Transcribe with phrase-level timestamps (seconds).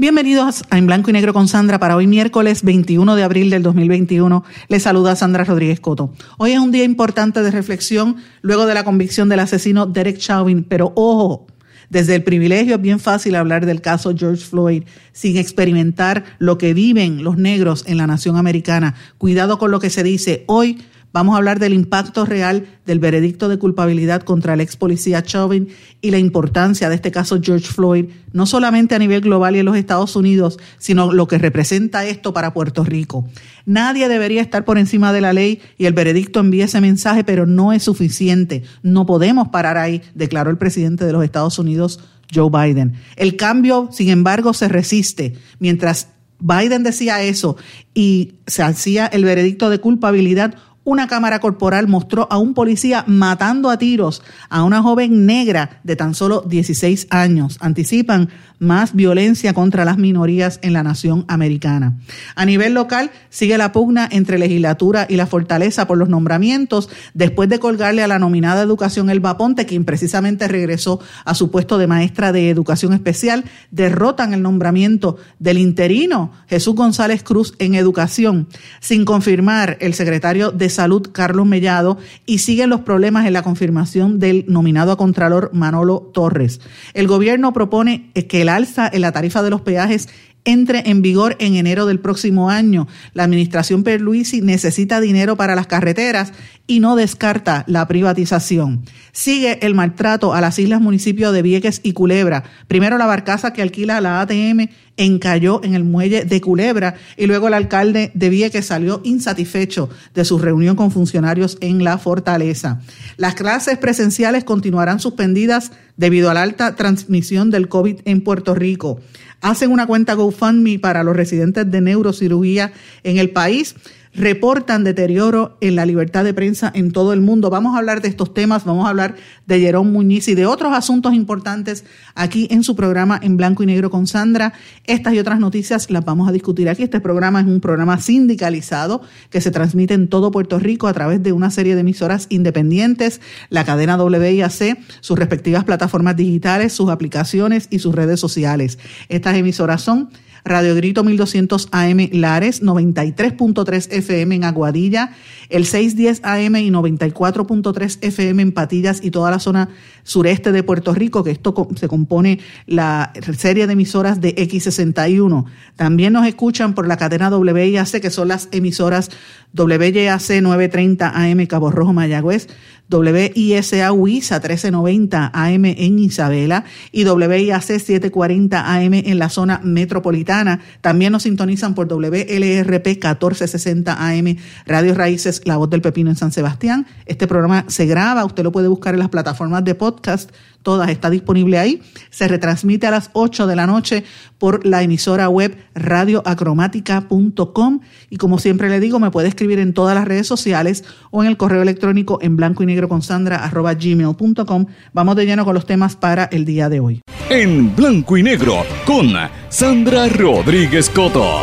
[0.00, 3.64] Bienvenidos a En Blanco y Negro con Sandra para hoy miércoles 21 de abril del
[3.64, 4.44] 2021.
[4.68, 6.12] Les saluda Sandra Rodríguez Coto.
[6.36, 10.62] Hoy es un día importante de reflexión luego de la convicción del asesino Derek Chauvin,
[10.62, 11.48] pero ojo,
[11.90, 16.74] desde el privilegio es bien fácil hablar del caso George Floyd sin experimentar lo que
[16.74, 18.94] viven los negros en la nación americana.
[19.18, 20.44] Cuidado con lo que se dice.
[20.46, 20.78] Hoy
[21.12, 25.68] Vamos a hablar del impacto real del veredicto de culpabilidad contra el ex policía Chauvin
[26.02, 29.66] y la importancia de este caso George Floyd, no solamente a nivel global y en
[29.66, 33.26] los Estados Unidos, sino lo que representa esto para Puerto Rico.
[33.64, 37.46] Nadie debería estar por encima de la ley y el veredicto envía ese mensaje, pero
[37.46, 38.62] no es suficiente.
[38.82, 42.00] No podemos parar ahí, declaró el presidente de los Estados Unidos,
[42.34, 42.94] Joe Biden.
[43.16, 45.34] El cambio, sin embargo, se resiste.
[45.58, 46.08] Mientras
[46.40, 47.56] Biden decía eso
[47.94, 50.54] y se hacía el veredicto de culpabilidad,
[50.88, 55.96] una cámara corporal mostró a un policía matando a tiros a una joven negra de
[55.96, 57.58] tan solo 16 años.
[57.60, 61.96] Anticipan más violencia contra las minorías en la nación americana.
[62.34, 67.48] A nivel local, sigue la pugna entre legislatura y la fortaleza por los nombramientos después
[67.48, 71.86] de colgarle a la nominada Educación Elba Ponte, quien precisamente regresó a su puesto de
[71.86, 78.48] maestra de educación especial, derrotan el nombramiento del interino Jesús González Cruz en educación,
[78.80, 84.18] sin confirmar el secretario de Salud Carlos Mellado y siguen los problemas en la confirmación
[84.18, 86.60] del nominado a Contralor Manolo Torres.
[86.94, 90.08] El gobierno propone que el alza en la tarifa de los peajes
[90.48, 92.88] entre en vigor en enero del próximo año.
[93.12, 96.32] La administración Perluisi necesita dinero para las carreteras
[96.66, 98.82] y no descarta la privatización.
[99.12, 102.44] Sigue el maltrato a las islas municipios de Vieques y Culebra.
[102.66, 107.48] Primero la barcaza que alquila la ATM encalló en el muelle de Culebra y luego
[107.48, 112.80] el alcalde de Vieques salió insatisfecho de su reunión con funcionarios en la fortaleza.
[113.18, 119.00] Las clases presenciales continuarán suspendidas debido a la alta transmisión del COVID en Puerto Rico
[119.40, 122.72] hacen una cuenta GoFundMe para los residentes de neurocirugía
[123.04, 123.74] en el país
[124.14, 127.50] reportan deterioro en la libertad de prensa en todo el mundo.
[127.50, 130.72] Vamos a hablar de estos temas, vamos a hablar de Jerón Muñiz y de otros
[130.72, 134.52] asuntos importantes aquí en su programa en blanco y negro con Sandra.
[134.84, 136.82] Estas y otras noticias las vamos a discutir aquí.
[136.82, 141.22] Este programa es un programa sindicalizado que se transmite en todo Puerto Rico a través
[141.22, 143.20] de una serie de emisoras independientes,
[143.50, 148.78] la cadena WIAC, sus respectivas plataformas digitales, sus aplicaciones y sus redes sociales.
[149.08, 150.10] Estas emisoras son
[150.48, 155.12] Radio Grito 1200 AM Lares, 93.3 FM en Aguadilla,
[155.50, 159.68] el 610 AM y 94.3 FM en Patillas y toda la zona
[160.02, 165.44] sureste de Puerto Rico, que esto se compone la serie de emisoras de X61.
[165.76, 169.10] También nos escuchan por la cadena WIAC, que son las emisoras
[169.54, 172.48] WYAC 930 AM Cabo Rojo Mayagüez,
[172.90, 180.37] WISA WISA 1390 AM en Isabela y WIAC 740 AM en la zona metropolitana.
[180.80, 186.32] También nos sintonizan por WLRP 1460 AM Radio Raíces La Voz del Pepino en San
[186.32, 186.86] Sebastián.
[187.06, 190.30] Este programa se graba, usted lo puede buscar en las plataformas de podcast
[190.62, 191.82] todas, está disponible ahí.
[192.10, 194.04] Se retransmite a las 8 de la noche
[194.38, 197.80] por la emisora web radioacromática.com
[198.10, 201.28] y como siempre le digo, me puede escribir en todas las redes sociales o en
[201.28, 204.66] el correo electrónico en blanco y negro con sandra arroba gmail.com.
[204.92, 207.00] Vamos de lleno con los temas para el día de hoy.
[207.30, 209.12] En blanco y negro con
[209.50, 211.42] Sandra Rodríguez Coto.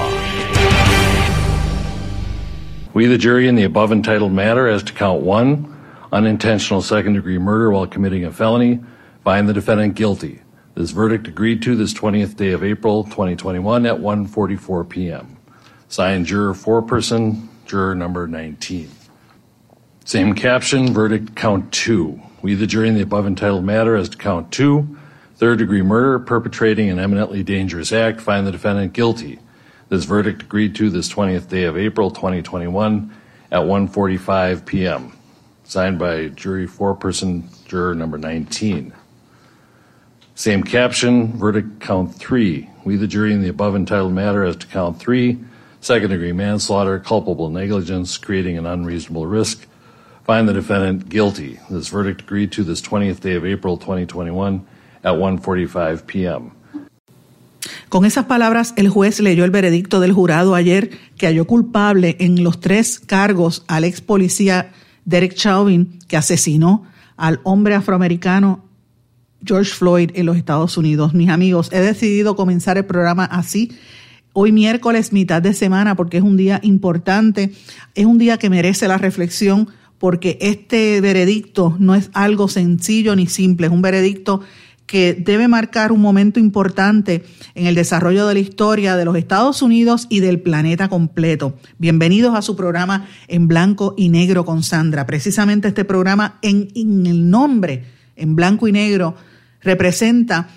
[2.96, 5.68] We, the jury, in the above entitled matter as to count one,
[6.14, 8.80] unintentional second degree murder while committing a felony,
[9.26, 10.40] find the defendant guilty.
[10.76, 15.38] This verdict agreed to this 20th day of April 2021 at 1:44 p.m.
[15.88, 18.88] Signed juror foreperson, juror number 19.
[20.06, 22.22] Same caption, verdict count 2.
[22.44, 24.96] We the jury in the above entitled matter as to count 2,
[25.38, 29.40] third degree murder perpetrating an eminently dangerous act, find the defendant guilty.
[29.90, 33.12] This verdict agreed to this 20th day of April 2021
[33.52, 35.18] at 1:45 p.m.
[35.64, 38.94] Signed by jury foreperson, juror number 19.
[40.36, 42.70] Same caption, verdict count three.
[42.84, 45.40] We, the jury, in the above entitled matter as to count three,
[45.82, 49.68] second degree manslaughter, culpable negligence, creating an unreasonable risk
[50.26, 51.60] find the defendant guilty.
[51.70, 54.66] This verdict agreed to this 20th day of April 2021
[55.04, 56.52] at 1:45 p.m.
[57.90, 62.44] Con esas palabras, el juez leyó el veredicto del jurado ayer que halló culpable en
[62.44, 64.72] los tres cargos al ex policía
[65.06, 66.84] Derek Chauvin, que asesinó
[67.16, 68.65] al hombre afroamericano
[69.46, 71.14] George Floyd en los Estados Unidos.
[71.14, 73.72] Mis amigos, he decidido comenzar el programa así.
[74.34, 77.54] Hoy miércoles, mitad de semana, porque es un día importante,
[77.94, 83.28] es un día que merece la reflexión, porque este veredicto no es algo sencillo ni
[83.28, 84.42] simple, es un veredicto
[84.86, 87.24] que debe marcar un momento importante
[87.56, 91.58] en el desarrollo de la historia de los Estados Unidos y del planeta completo.
[91.80, 95.06] Bienvenidos a su programa en blanco y negro con Sandra.
[95.06, 99.16] Precisamente este programa en, en el nombre, en blanco y negro,
[99.66, 100.48] representa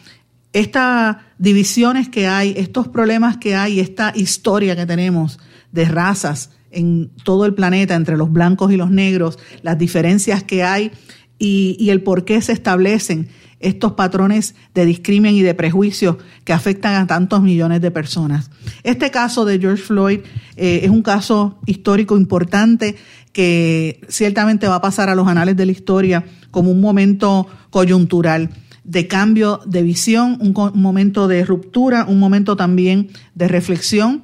[0.53, 5.41] estas divisiones que hay, estos problemas que hay, esta historia que tenemos
[5.73, 10.63] de razas en todo el planeta entre los blancos y los negros, las diferencias que
[10.63, 10.93] hay
[11.39, 13.29] y, el por qué se establecen
[13.61, 18.51] estos patrones de discrimen y de prejuicio que afectan a tantos millones de personas.
[18.85, 20.21] Este caso de George Floyd
[20.57, 22.97] eh, es un caso histórico importante
[23.33, 28.51] que ciertamente va a pasar a los anales de la historia como un momento coyuntural
[28.89, 34.23] de cambio de visión, un, momento de ruptura, un momento también de reflexión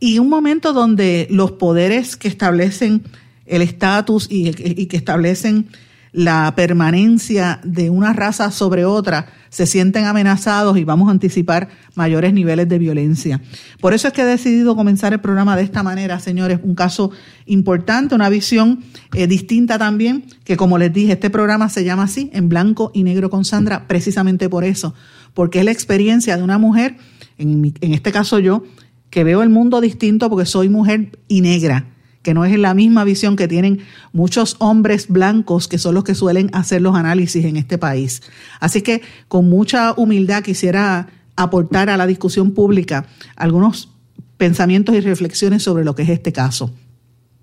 [0.00, 3.02] y un momento donde los poderes que establecen
[3.44, 5.68] el estatus y, y que establecen
[6.12, 12.32] la permanencia de una raza sobre otra, se sienten amenazados y vamos a anticipar mayores
[12.32, 13.40] niveles de violencia.
[13.80, 17.10] Por eso es que he decidido comenzar el programa de esta manera, señores, un caso
[17.46, 18.80] importante, una visión
[19.14, 23.02] eh, distinta también, que como les dije, este programa se llama así, en blanco y
[23.02, 24.94] negro con Sandra, precisamente por eso,
[25.34, 26.96] porque es la experiencia de una mujer,
[27.38, 28.64] en, en este caso yo,
[29.10, 31.86] que veo el mundo distinto porque soy mujer y negra
[32.28, 33.78] que no es la misma visión que tienen
[34.12, 38.20] muchos hombres blancos que son los que suelen hacer los análisis en este país.
[38.60, 43.88] Así que con mucha humildad quisiera aportar a la discusión pública algunos
[44.36, 46.70] pensamientos y reflexiones sobre lo que es este caso.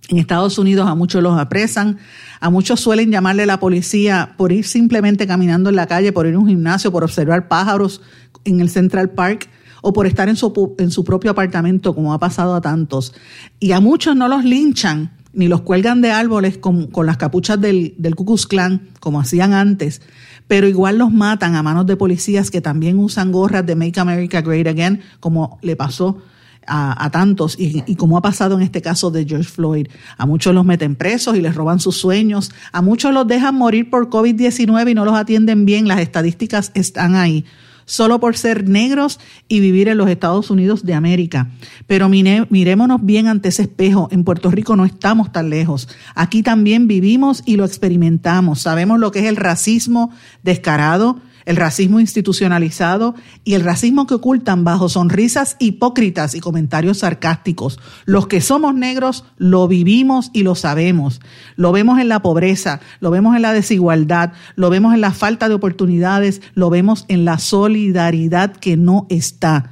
[0.10, 1.98] En Estados Unidos a muchos los apresan,
[2.40, 6.28] a muchos suelen llamarle a la policía por ir simplemente caminando en la calle, por
[6.28, 8.04] ir a un gimnasio, por observar pájaros
[8.44, 9.50] en el Central Park
[9.88, 13.14] o por estar en su, en su propio apartamento, como ha pasado a tantos.
[13.60, 17.94] Y a muchos no los linchan ni los cuelgan de árboles con, las capuchas del,
[18.00, 18.36] del Ku
[19.00, 20.02] como hacían antes,
[20.48, 24.42] pero igual los matan a manos de policías que también usan gorras de Make America
[24.42, 26.18] Great Again, como le pasó
[26.66, 29.86] a, tantos y, y, como ha pasado en este caso de George Floyd.
[30.18, 33.92] A muchos los meten presos y les roban sus sueños, a muchos los dejan morir
[33.92, 37.46] por COVID-19 y no los atienden bien, las estadísticas están ahí
[37.86, 41.50] solo por ser negros y vivir en los Estados Unidos de América.
[41.88, 44.10] Pero mirémonos bien ante ese espejo.
[44.12, 45.88] En Puerto Rico no estamos tan lejos.
[46.16, 48.62] Aquí también vivimos y lo experimentamos.
[48.62, 50.12] Sabemos lo que es el racismo
[50.44, 57.80] descarado, el racismo institucionalizado y el racismo que ocultan bajo sonrisas hipócritas y comentarios sarcásticos.
[58.06, 61.22] Los que somos negros lo vivimos y lo sabemos.
[61.56, 65.48] Lo vemos en la pobreza, lo vemos en la desigualdad, lo vemos en la falta
[65.48, 69.72] de oportunidades, lo vemos en la solidaridad que no está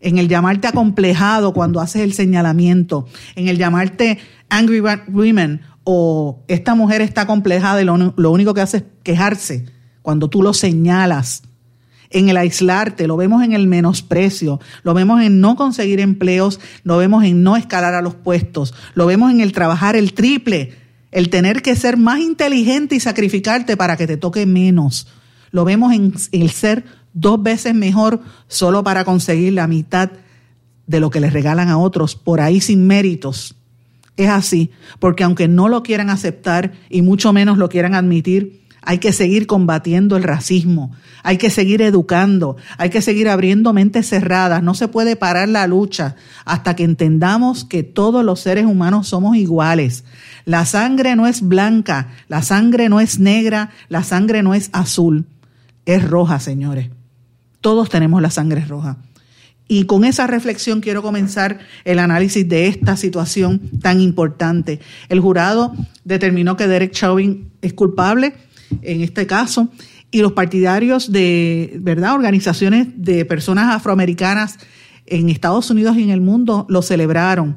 [0.00, 3.06] en el llamarte acomplejado cuando haces el señalamiento,
[3.36, 4.18] en el llamarte
[4.50, 9.64] angry women o esta mujer está acomplejada y lo, lo único que hace es quejarse
[10.04, 11.44] cuando tú lo señalas,
[12.10, 16.98] en el aislarte, lo vemos en el menosprecio, lo vemos en no conseguir empleos, lo
[16.98, 20.74] vemos en no escalar a los puestos, lo vemos en el trabajar el triple,
[21.10, 25.08] el tener que ser más inteligente y sacrificarte para que te toque menos.
[25.52, 30.10] Lo vemos en el ser dos veces mejor solo para conseguir la mitad
[30.86, 33.56] de lo que les regalan a otros por ahí sin méritos.
[34.18, 38.98] Es así, porque aunque no lo quieran aceptar y mucho menos lo quieran admitir, hay
[38.98, 44.62] que seguir combatiendo el racismo, hay que seguir educando, hay que seguir abriendo mentes cerradas,
[44.62, 49.36] no se puede parar la lucha hasta que entendamos que todos los seres humanos somos
[49.36, 50.04] iguales.
[50.44, 55.26] La sangre no es blanca, la sangre no es negra, la sangre no es azul,
[55.86, 56.90] es roja, señores.
[57.62, 58.98] Todos tenemos la sangre roja.
[59.66, 64.80] Y con esa reflexión quiero comenzar el análisis de esta situación tan importante.
[65.08, 65.74] El jurado
[66.04, 68.34] determinó que Derek Chauvin es culpable
[68.82, 69.68] en este caso,
[70.10, 74.58] y los partidarios de, ¿verdad?, organizaciones de personas afroamericanas
[75.06, 77.56] en Estados Unidos y en el mundo lo celebraron.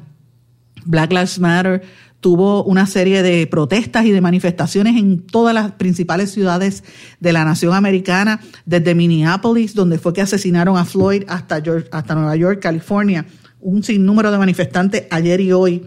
[0.84, 1.82] Black Lives Matter
[2.20, 6.82] tuvo una serie de protestas y de manifestaciones en todas las principales ciudades
[7.20, 11.62] de la nación americana, desde Minneapolis, donde fue que asesinaron a Floyd, hasta,
[11.92, 13.26] hasta Nueva York, California.
[13.60, 15.86] Un sinnúmero de manifestantes ayer y hoy.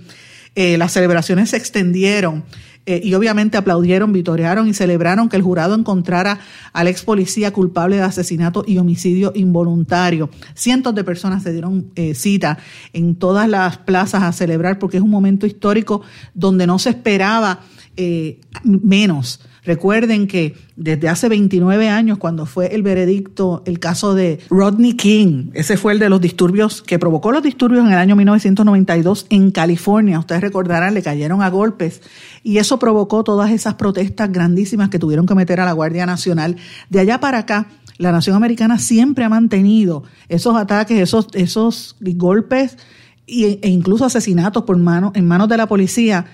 [0.55, 2.43] Eh, las celebraciones se extendieron
[2.87, 6.39] eh, y obviamente aplaudieron, vitorearon y celebraron que el jurado encontrara
[6.73, 10.29] al ex policía culpable de asesinato y homicidio involuntario.
[10.55, 12.57] Cientos de personas se dieron eh, cita
[12.93, 16.01] en todas las plazas a celebrar porque es un momento histórico
[16.33, 17.59] donde no se esperaba
[17.97, 19.41] eh, menos.
[19.63, 25.51] Recuerden que desde hace 29 años, cuando fue el veredicto, el caso de Rodney King,
[25.53, 29.51] ese fue el de los disturbios que provocó los disturbios en el año 1992 en
[29.51, 30.17] California.
[30.17, 32.01] Ustedes recordarán, le cayeron a golpes
[32.41, 36.55] y eso provocó todas esas protestas grandísimas que tuvieron que meter a la Guardia Nacional.
[36.89, 37.67] De allá para acá,
[37.99, 42.77] la nación americana siempre ha mantenido esos ataques, esos, esos golpes
[43.27, 46.25] e incluso asesinatos por mano, en manos de la policía,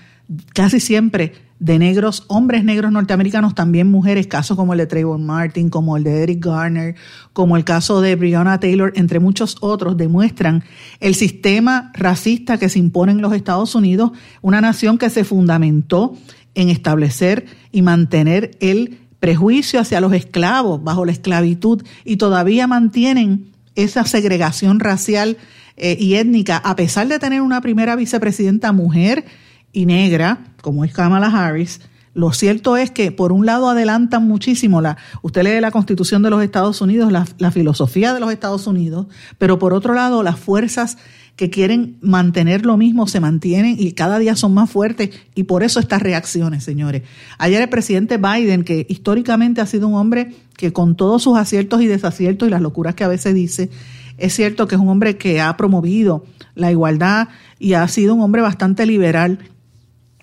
[0.54, 5.70] casi siempre de negros, hombres negros norteamericanos, también mujeres, casos como el de Trayvon Martin,
[5.70, 6.94] como el de Eric Garner,
[7.32, 10.62] como el caso de Breonna Taylor, entre muchos otros, demuestran
[11.00, 16.16] el sistema racista que se impone en los Estados Unidos, una nación que se fundamentó
[16.54, 23.50] en establecer y mantener el prejuicio hacia los esclavos bajo la esclavitud y todavía mantienen
[23.74, 25.36] esa segregación racial
[25.76, 29.24] eh, y étnica, a pesar de tener una primera vicepresidenta mujer,
[29.72, 31.80] y negra, como es Kamala Harris,
[32.14, 36.30] lo cierto es que por un lado adelantan muchísimo la, usted lee la Constitución de
[36.30, 39.06] los Estados Unidos, la, la, filosofía de los Estados Unidos,
[39.38, 40.98] pero por otro lado las fuerzas
[41.36, 45.62] que quieren mantener lo mismo se mantienen y cada día son más fuertes y por
[45.62, 47.02] eso estas reacciones, señores.
[47.38, 51.80] Ayer el presidente Biden, que históricamente ha sido un hombre que con todos sus aciertos
[51.82, 53.70] y desaciertos y las locuras que a veces dice,
[54.16, 56.24] es cierto que es un hombre que ha promovido
[56.56, 57.28] la igualdad
[57.60, 59.38] y ha sido un hombre bastante liberal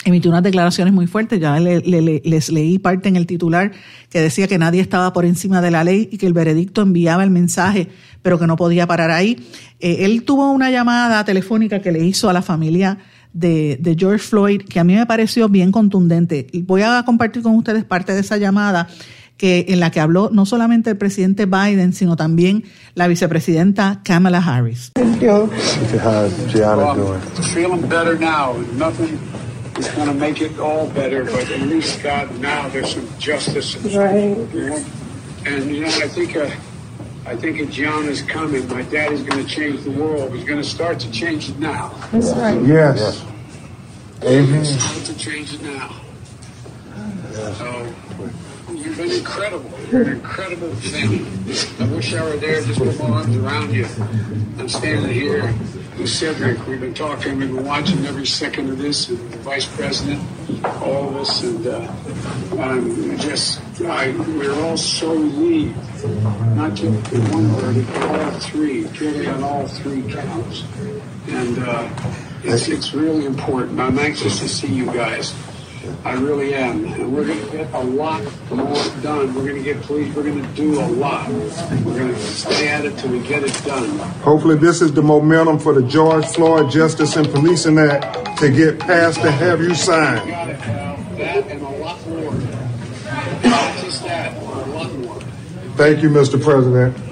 [0.06, 3.72] emitió unas declaraciones muy fuertes, ya les leí parte en el titular
[4.10, 7.24] que decía que nadie estaba por encima de la ley y que el veredicto enviaba
[7.24, 7.90] el mensaje,
[8.22, 9.46] pero que no podía parar ahí.
[9.80, 13.00] Eh, él tuvo una llamada telefónica que le hizo a la familia
[13.34, 16.48] de, de, George Floyd, que a mí me pareció bien contundente.
[16.66, 18.88] Voy a compartir con ustedes parte de esa llamada
[19.38, 24.38] que en la que habló no solamente el presidente Biden, sino también la vicepresidenta Kamala
[24.38, 24.92] Harris.
[29.78, 33.76] Is going to make it all better, but at least God now there's some justice.
[33.76, 34.54] And, right.
[34.54, 34.86] You know,
[35.46, 36.50] and you know, I think uh,
[37.26, 38.68] I think a John is coming.
[38.70, 40.34] My daddy's going to change the world.
[40.34, 41.90] He's going to start to change it now.
[42.12, 42.62] That's right.
[42.62, 43.00] Yes.
[43.00, 43.26] yes.
[44.24, 44.66] Amen.
[44.66, 45.96] Start to change it now.
[47.32, 47.58] Yes.
[47.58, 47.94] So
[48.86, 49.72] you've been incredible.
[49.92, 51.26] You're an incredible thing.
[51.80, 53.86] I wish I were there just with my arms around you.
[54.60, 55.54] I'm standing here
[55.98, 56.66] with Cedric.
[56.68, 60.22] We've been talking, we've been watching every second of this, and the vice president,
[60.82, 61.92] all of us, and uh,
[62.60, 65.76] I'm just, I, we're all so relieved.
[66.56, 70.64] Not just one word, but all three, purely on all three counts.
[71.28, 71.90] And uh,
[72.44, 73.80] it's, it's really important.
[73.80, 75.34] I'm anxious to see you guys.
[76.04, 76.86] I really am.
[76.86, 79.34] And we're going to get a lot more done.
[79.34, 80.14] We're going to get police.
[80.16, 81.30] We're going to do a lot.
[81.30, 83.90] We're going to stay at it till we get it done.
[84.22, 88.80] Hopefully, this is the momentum for the George Floyd Justice and Policing Act to get
[88.80, 90.28] passed and have you sign.
[90.28, 92.34] That and a lot more.
[92.34, 95.20] Not just that, a lot more.
[95.76, 96.42] Thank you, Mr.
[96.42, 97.05] President.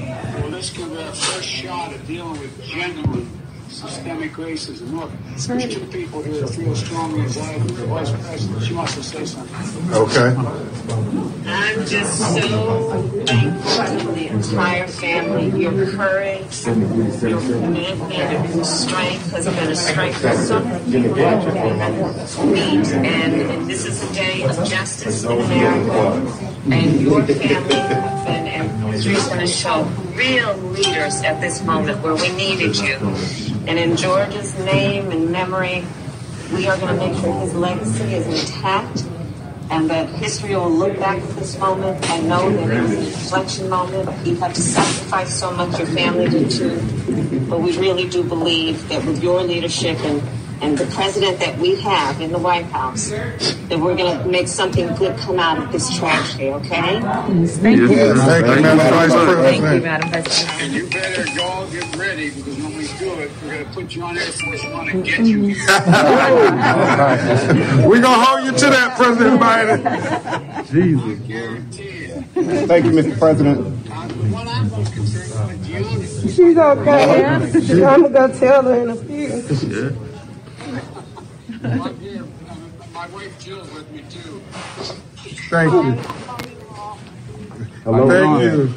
[4.33, 4.99] Systemic racism.
[4.99, 7.67] Look, there's two people here that feel strongly as I do.
[7.73, 9.93] The vice president, she wants to say something.
[9.93, 10.35] Okay.
[11.45, 15.61] I'm just so thankful to the entire family.
[15.61, 21.19] Your courage, your commitment, your strength has been a strength for so many people.
[23.05, 26.11] And this is a day of justice in America.
[26.71, 29.83] And your family to show
[30.15, 32.95] real leaders at this moment where we needed you.
[33.67, 35.83] And in George's name and memory,
[36.53, 39.05] we are going to make sure his legacy is intact
[39.69, 42.99] and that history will look back at this moment and know that it was an
[42.99, 44.27] inflection moment.
[44.27, 46.77] You had to sacrifice so much, your family did too.
[47.49, 50.21] But we really do believe that with your leadership and
[50.63, 54.47] and the president that we have in the White House, that we're going to make
[54.47, 57.01] something good come out of this tragedy, okay?
[57.01, 57.47] Thank you.
[57.49, 59.41] Thank you, Madam Vice President.
[59.43, 60.61] Thank you, Madam President.
[60.61, 63.93] And you better all get ready because when we do it, we're going to put
[63.93, 65.41] you on Air Force One and get you
[67.85, 70.71] we're going to hold you to that, President Biden.
[70.71, 71.03] Jesus.
[71.03, 72.23] I guarantee you.
[72.67, 73.19] Thank you, Mr.
[73.19, 73.59] President.
[74.31, 77.25] What I'm most concerned with, She's okay.
[77.25, 79.43] I'm going to tell her in a few.
[79.69, 80.12] Yeah.
[81.63, 84.41] My, my wife Jill's with me too.
[85.49, 85.95] Thank you.
[87.85, 88.69] Hello, Thank you.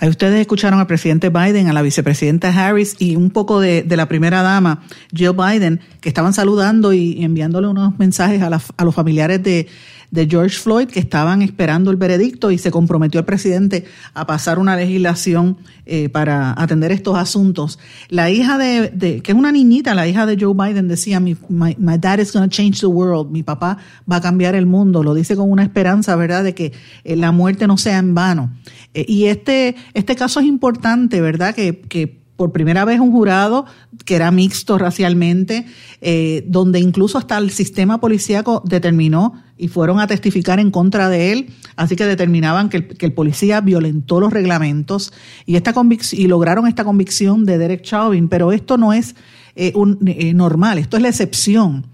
[0.00, 4.06] Ahí ustedes escucharon al presidente Biden, a la vicepresidenta Harris y un poco de, la
[4.06, 4.82] primera dama,
[5.14, 9.68] Jill Biden, que estaban saludando y enviándole unos mensajes a, a los familiares de,
[10.10, 13.84] de George Floyd que estaban esperando el veredicto y se comprometió el presidente
[14.14, 17.78] a pasar una legislación eh, para atender estos asuntos.
[18.08, 21.98] La hija de, que es una niñita, la hija de Joe Biden decía, my, my,
[21.98, 23.78] dad is going to change the world, mi papá
[24.10, 26.72] va a cambiar el mundo, lo dice con una esperanza, ¿verdad?, de que
[27.04, 28.52] eh, la muerte no sea en vano.
[28.94, 33.64] Eh, y este, este caso es importante, ¿verdad?, que, que por primera vez un jurado
[34.04, 35.66] que era mixto racialmente,
[36.00, 41.32] eh, donde incluso hasta el sistema policíaco determinó y fueron a testificar en contra de
[41.32, 45.12] él, así que determinaban que el, policía violentó los reglamentos
[45.46, 45.72] y, esta
[46.12, 49.14] y lograron esta convicción de Derek Chauvin, pero esto no es
[49.54, 51.86] eh, un, eh, normal, esto es la excepción.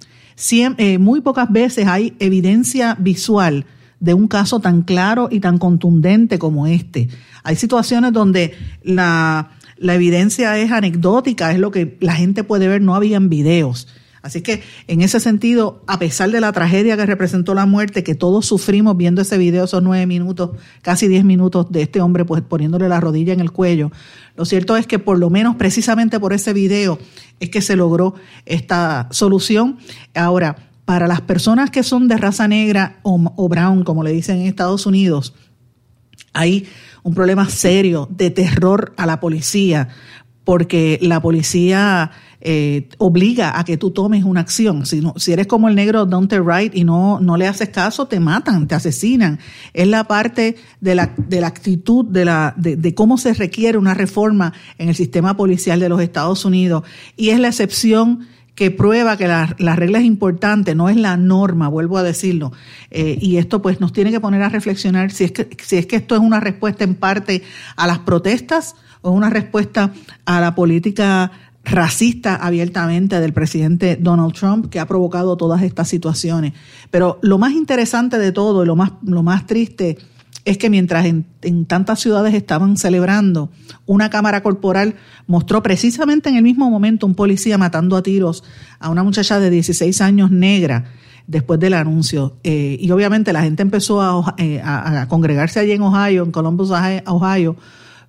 [0.98, 3.66] muy pocas veces hay evidencia visual
[4.00, 7.08] de un caso tan claro y tan contundente como este.
[7.42, 12.82] Hay situaciones donde la la evidencia es anecdótica, es lo que la gente puede ver,
[12.82, 13.88] no habían videos.
[14.20, 18.14] Así que en ese sentido, a pesar de la tragedia que representó la muerte, que
[18.14, 20.50] todos sufrimos viendo ese video, esos nueve minutos,
[20.82, 23.90] casi diez minutos de este hombre pues poniéndole la rodilla en el cuello,
[24.36, 26.98] lo cierto es que por lo menos precisamente por ese video
[27.40, 29.78] es que se logró esta solución.
[30.14, 34.40] Ahora, para las personas que son de raza negra o, o brown, como le dicen
[34.40, 35.32] en Estados Unidos,
[36.34, 36.66] hay
[37.02, 39.88] un problema serio de terror a la policía,
[40.44, 44.86] porque la policía eh, obliga a que tú tomes una acción.
[44.86, 48.06] Si, no, si eres como el negro Dante Wright y no, no le haces caso,
[48.06, 49.38] te matan, te asesinan.
[49.74, 53.76] Es la parte de la, de la actitud, de, la, de, de cómo se requiere
[53.76, 56.84] una reforma en el sistema policial de los Estados Unidos.
[57.16, 58.26] Y es la excepción
[58.60, 62.52] que prueba que la, regla es importante, no es la norma, vuelvo a decirlo.
[62.90, 65.86] Eh, y esto pues nos tiene que poner a reflexionar si es, que, si es
[65.86, 67.42] que esto es una respuesta en parte
[67.76, 69.94] a las protestas o una respuesta
[70.26, 71.32] a la política
[71.64, 76.52] racista abiertamente del presidente Donald Trump que ha provocado todas estas situaciones.
[76.90, 79.96] Pero lo más interesante de todo y lo más, lo más triste
[80.50, 83.52] es que mientras en, tantas ciudades estaban celebrando,
[83.86, 84.96] una cámara corporal
[85.28, 88.42] mostró precisamente en el mismo momento un policía matando a tiros
[88.80, 90.86] a una muchacha de 16 años negra
[91.28, 92.36] después del anuncio.
[92.42, 96.72] Eh, y obviamente la gente empezó eh, a, a, congregarse allí en Ohio, en Columbus,
[97.06, 97.54] Ohio,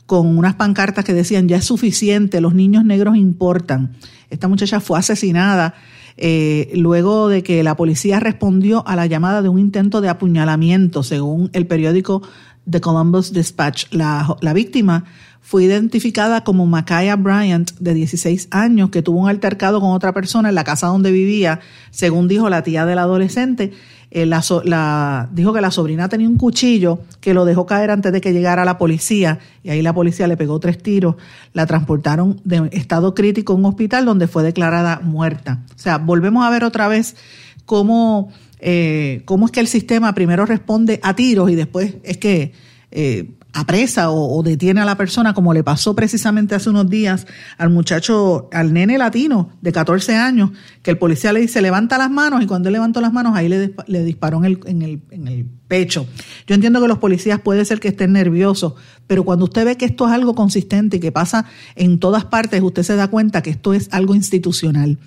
[0.08, 3.92] con unas pancartas que decían ya es suficiente, los niños negros importan.
[4.32, 5.76] Esta muchacha fue asesinada
[6.24, 11.02] eh, luego de que la policía respondió a la llamada de un intento de apuñalamiento,
[11.02, 12.22] según el periódico
[12.70, 13.86] The Columbus Dispatch.
[13.92, 15.06] La, la víctima
[15.42, 20.50] fue identificada como Makaya Bryant, de 16 años, que tuvo un altercado con otra persona
[20.50, 23.72] en la casa donde vivía, según dijo la tía del adolescente.
[24.14, 28.20] Eh, la, dijo que la sobrina tenía un cuchillo que lo dejó caer antes de
[28.20, 31.16] que llegara la policía y ahí la policía le pegó tres tiros,
[31.54, 35.64] la transportaron de estado crítico a un hospital donde fue declarada muerta.
[35.74, 37.16] O sea, volvemos a ver otra vez
[37.64, 42.71] cómo, eh, cómo es que el sistema primero responde a tiros y después es que...
[42.92, 47.28] Eh, apresa o, detiene a la persona, como le pasó precisamente hace unos días
[47.58, 50.52] al muchacho, al nene latino de 14 años,
[50.82, 53.50] que el policía le dice levanta las manos y cuando él levantó las manos ahí
[53.50, 56.08] le, disparó en el, en, el, en el pecho.
[56.48, 58.74] Yo entiendo que los policías puede ser que estén nerviosos,
[59.08, 62.62] pero cuando usted ve que esto es algo consistente y que pasa en todas partes,
[62.62, 64.98] usted se da cuenta que esto es algo institucional.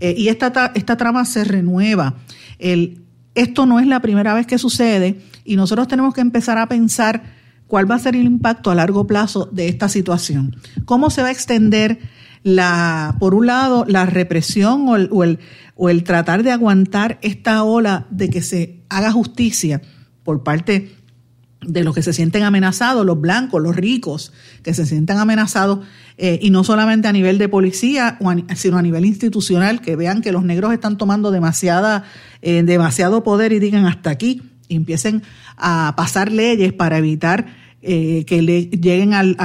[0.00, 2.16] Eh, y esta, esta trama se renueva.
[2.58, 3.02] El,
[3.34, 7.22] esto no es la primera vez que sucede y nosotros tenemos que empezar a pensar
[7.66, 10.56] cuál va a ser el impacto a largo plazo de esta situación.
[10.84, 11.98] ¿Cómo se va a extender
[12.42, 15.38] la, por un lado, la represión o el,
[15.76, 19.80] o el, tratar de aguantar esta ola de que se haga justicia
[20.22, 20.94] por parte
[21.60, 25.86] de los que se sienten amenazados, los blancos, los ricos, que se sientan amenazados,
[26.18, 28.18] eh, y no solamente a nivel de policía,
[28.56, 32.04] sino a nivel institucional, que vean que los negros están tomando demasiada,
[32.42, 35.22] eh, demasiado poder y digan hasta aquí, y empiecen
[35.56, 37.46] a pasar leyes para evitar
[37.84, 39.36] eh, que le lleguen al,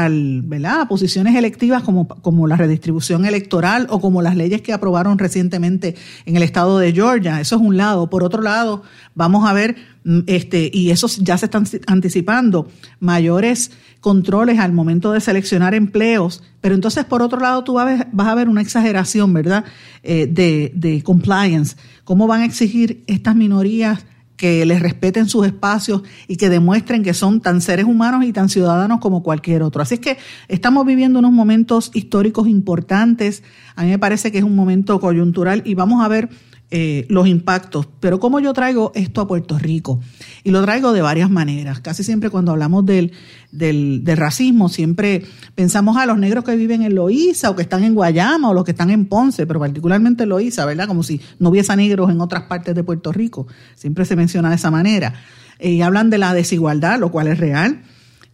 [0.63, 5.95] a posiciones electivas como, como la redistribución electoral o como las leyes que aprobaron recientemente
[6.27, 7.41] en el estado de Georgia.
[7.41, 8.11] Eso es un lado.
[8.11, 8.83] Por otro lado,
[9.15, 15.13] vamos a ver, mm, este, y eso ya se están anticipando, mayores controles al momento
[15.13, 16.43] de seleccionar empleos.
[16.61, 19.65] Pero entonces, por otro lado, tú vas a ver, una exageración, ¿verdad?,
[20.03, 21.75] eh, de compliance.
[22.03, 24.05] ¿Cómo van a exigir estas minorías?
[24.37, 28.49] Que les respeten sus espacios y que demuestren que son tan seres humanos y tan
[28.49, 29.81] ciudadanos como cualquier otro.
[29.81, 33.43] Así es que estamos viviendo unos momentos históricos importantes.
[33.75, 36.29] A mí me parece que es un momento coyuntural y vamos a ver
[36.69, 37.87] eh, los impactos.
[38.01, 40.01] Pero ¿cómo yo traigo esto a Puerto Rico?
[40.43, 41.79] Y lo traigo de varias maneras.
[41.79, 43.13] Casi siempre cuando hablamos del,
[43.51, 45.23] del, racismo, siempre
[45.55, 48.65] pensamos a los negros que viven en Loíza o que están en Guayama o los
[48.65, 50.29] que están en Ponce, pero particularmente en
[50.65, 50.87] ¿verdad?
[50.87, 53.47] Como si no hubiese negros en otras partes de Puerto Rico.
[53.75, 55.13] Siempre se menciona de esa manera.
[55.59, 57.83] Eh, y hablan de la desigualdad, lo cual es real.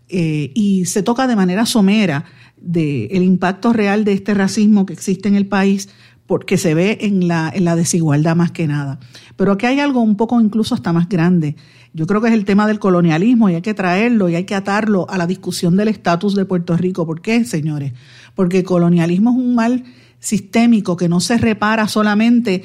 [0.10, 2.26] Eh, y se toca de manera somera
[2.58, 5.90] del el impacto real de este racismo que existe en el país
[6.34, 8.98] porque se ve en la, desigualdad más que nada.
[9.36, 11.56] Pero aquí hay algo un poco incluso hasta más grande.
[11.94, 14.56] Yo creo que es el tema del colonialismo y hay que traerlo y hay que
[14.56, 17.06] atarlo a la discusión del estatus de Puerto Rico.
[17.06, 17.94] ¿Por qué, señores?
[18.34, 19.84] Porque el colonialismo es un mal
[20.20, 22.64] sistémico que no se repara solamente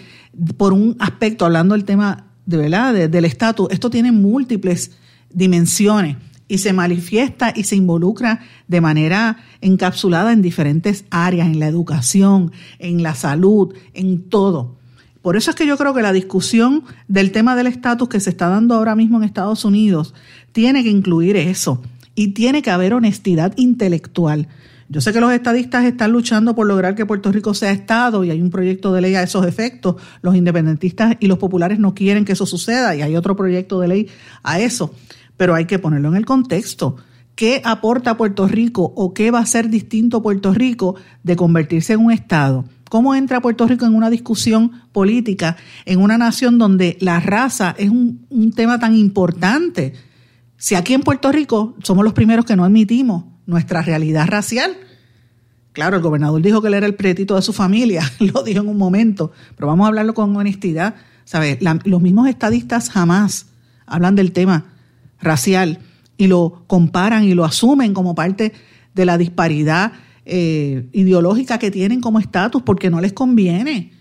[0.56, 3.68] por un aspecto, hablando del tema de verdad del estatus.
[3.70, 4.92] Esto tiene múltiples
[5.28, 6.16] dimensiones
[6.48, 12.52] y se manifiesta y se involucra de manera encapsulada en diferentes áreas, en la educación,
[12.78, 14.76] en la salud, en todo.
[15.22, 18.30] Por eso es que yo creo que la discusión del tema del estatus que se
[18.30, 20.14] está dando ahora mismo en Estados Unidos
[20.52, 21.82] tiene que incluir eso
[22.14, 24.48] y tiene que haber honestidad intelectual.
[24.88, 28.30] Yo sé que los estadistas están luchando por lograr que Puerto Rico sea Estado y
[28.30, 29.96] hay un proyecto de ley a esos efectos.
[30.22, 33.88] Los independentistas y los populares no quieren que eso suceda y hay otro proyecto de
[33.88, 34.08] ley
[34.42, 34.94] a eso
[35.38, 36.96] pero hay que ponerlo en el contexto.
[37.34, 42.00] ¿Qué aporta Puerto Rico o qué va a ser distinto Puerto Rico de convertirse en
[42.00, 42.64] un Estado?
[42.90, 47.90] ¿Cómo entra Puerto Rico en una discusión política en una nación donde la raza es
[47.90, 49.94] un, tema tan importante?
[50.56, 54.76] Si aquí en Puerto Rico somos los primeros que no admitimos nuestra realidad racial.
[55.72, 58.68] Claro, el gobernador dijo que él era el pretito de su familia, lo dijo en
[58.68, 60.96] un momento, pero vamos a hablarlo con honestidad.
[61.24, 61.58] ¿Sabes?
[61.60, 63.46] los mismos estadistas jamás
[63.86, 64.64] hablan del tema
[65.20, 65.80] racial
[66.16, 68.52] y lo comparan y lo asumen como parte
[68.94, 69.92] de la disparidad
[70.24, 73.92] eh, ideológica que tienen como estatus porque no les conviene.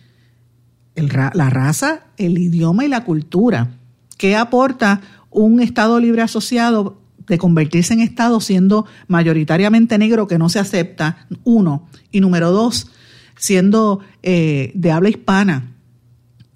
[0.95, 3.77] la raza, el idioma y la cultura.
[4.17, 10.49] ¿Qué aporta un Estado libre asociado de convertirse en Estado siendo mayoritariamente negro que no
[10.49, 11.27] se acepta?
[11.43, 11.88] Uno.
[12.12, 12.89] Y número dos,
[13.38, 15.76] siendo eh, de habla hispana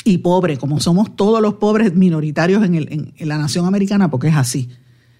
[0.03, 4.29] y pobre, como somos todos los pobres minoritarios en, el, en, la nación americana, porque
[4.29, 4.69] es así.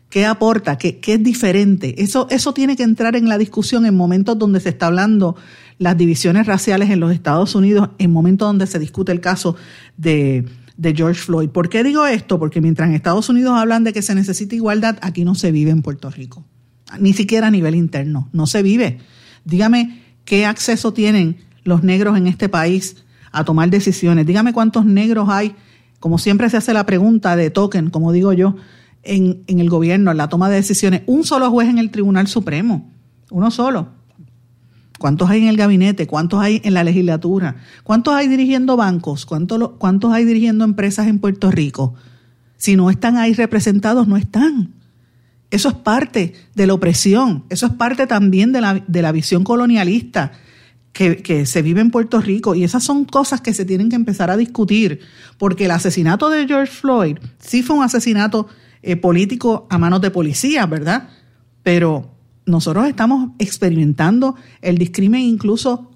[0.10, 0.78] ¿Qué aporta?
[0.78, 2.04] ¿Qué, ¿Qué, es diferente?
[2.04, 5.36] Eso, eso tiene que entrar en la discusión en momentos donde se está hablando
[5.78, 9.56] las divisiones raciales en los Estados Unidos, en momentos donde se discute el caso
[9.98, 10.46] de,
[10.78, 11.50] de George Floyd.
[11.50, 12.40] ¿Por qué digo esto?
[12.40, 15.72] Porque mientras en Estados Unidos hablan de que se necesita igualdad, aquí no se vive
[15.72, 16.44] en Puerto Rico.
[17.00, 18.30] Ni siquiera a nivel interno.
[18.34, 18.98] No se vive.
[19.46, 22.98] Dígame qué acceso tienen los negros en este país
[23.32, 24.26] a tomar decisiones.
[24.26, 25.56] Dígame cuántos negros hay,
[26.00, 28.56] como siempre se hace la pregunta de token, como digo yo,
[29.04, 31.04] en, en el gobierno, en la toma de decisiones.
[31.06, 32.90] Un solo juez en el Tribunal Supremo,
[33.30, 33.90] uno solo.
[35.00, 36.06] ¿Cuántos hay en el gabinete?
[36.06, 37.56] ¿Cuántos hay en la legislatura?
[37.84, 39.26] ¿Cuántos hay dirigiendo bancos?
[39.26, 41.96] ¿Cuántos, cuántos hay dirigiendo empresas en Puerto Rico?
[42.58, 44.76] Si no están ahí representados, no están.
[45.50, 49.44] Eso es parte de la opresión, eso es parte también de la, de la visión
[49.44, 50.32] colonialista
[50.94, 54.30] que, se vive en Puerto Rico y esas son cosas que se tienen que empezar
[54.30, 55.00] a discutir,
[55.38, 58.48] porque el asesinato de George Floyd sí fue un asesinato
[58.82, 61.10] eh, político a manos de policías, ¿verdad?
[61.64, 62.12] Pero
[62.46, 65.91] nosotros estamos experimentando el discrimen incluso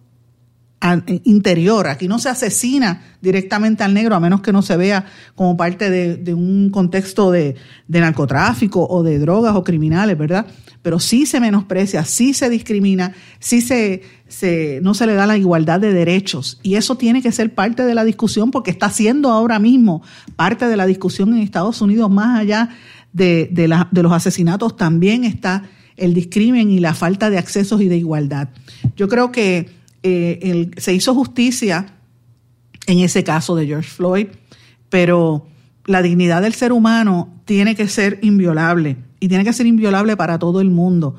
[1.23, 1.87] interior.
[1.87, 5.89] Aquí no se asesina directamente al negro a menos que no se vea como parte
[5.89, 7.55] de, un contexto de,
[7.87, 10.45] narcotráfico o de drogas o criminales, ¿verdad?
[10.81, 15.37] Pero sí se menosprecia, sí se discrimina, sí se, se, no se le da la
[15.37, 16.59] igualdad de derechos.
[16.61, 20.03] Y eso tiene que ser parte de la discusión porque está siendo ahora mismo
[20.35, 22.69] parte de la discusión en Estados Unidos, más allá
[23.13, 25.63] de, de los asesinatos, también está
[25.97, 28.49] el discrimen y la falta de accesos y de igualdad.
[28.95, 29.69] Yo creo que
[30.07, 31.87] eh, se hizo justicia
[32.85, 34.27] en ese caso de George Floyd,
[34.89, 35.47] pero
[35.85, 40.37] la dignidad del ser humano tiene que ser inviolable y tiene que ser inviolable para
[40.37, 41.15] todo el mundo.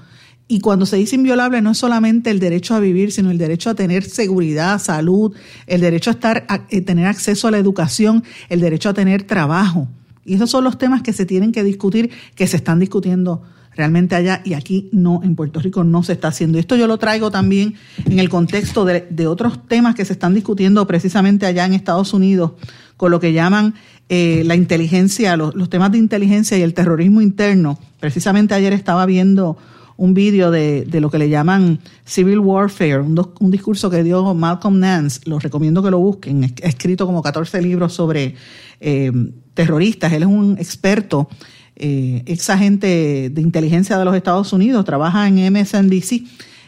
[0.47, 3.71] Y cuando se dice inviolable no es solamente el derecho a vivir, sino el derecho
[3.71, 5.35] a tener seguridad, salud,
[5.67, 9.25] el derecho a estar a, eh, tener acceso a la educación, el derecho a tener
[9.25, 9.89] trabajo.
[10.25, 13.43] Y esos son los temas que se tienen que discutir, que se están discutiendo
[13.77, 16.59] realmente allá y aquí no, en Puerto Rico no se está haciendo.
[16.59, 17.75] Esto yo lo traigo también
[18.07, 22.53] en el contexto de, otros temas que se están discutiendo precisamente allá en Estados Unidos
[22.97, 23.75] con lo que llaman
[24.09, 27.79] eh, la inteligencia, los, temas de inteligencia y el terrorismo interno.
[28.01, 29.59] Precisamente ayer estaba viendo
[29.99, 35.21] un vídeo de, lo que le llaman Civil Warfare, un, discurso que dio Malcolm Nance,
[35.25, 38.35] los recomiendo que lo busquen, ha escrito como 14 libros sobre
[38.81, 39.11] eh,
[39.55, 41.29] terroristas, él es un experto
[41.77, 46.23] eh, ex agente de inteligencia de los Estados Unidos, trabaja en MSNBC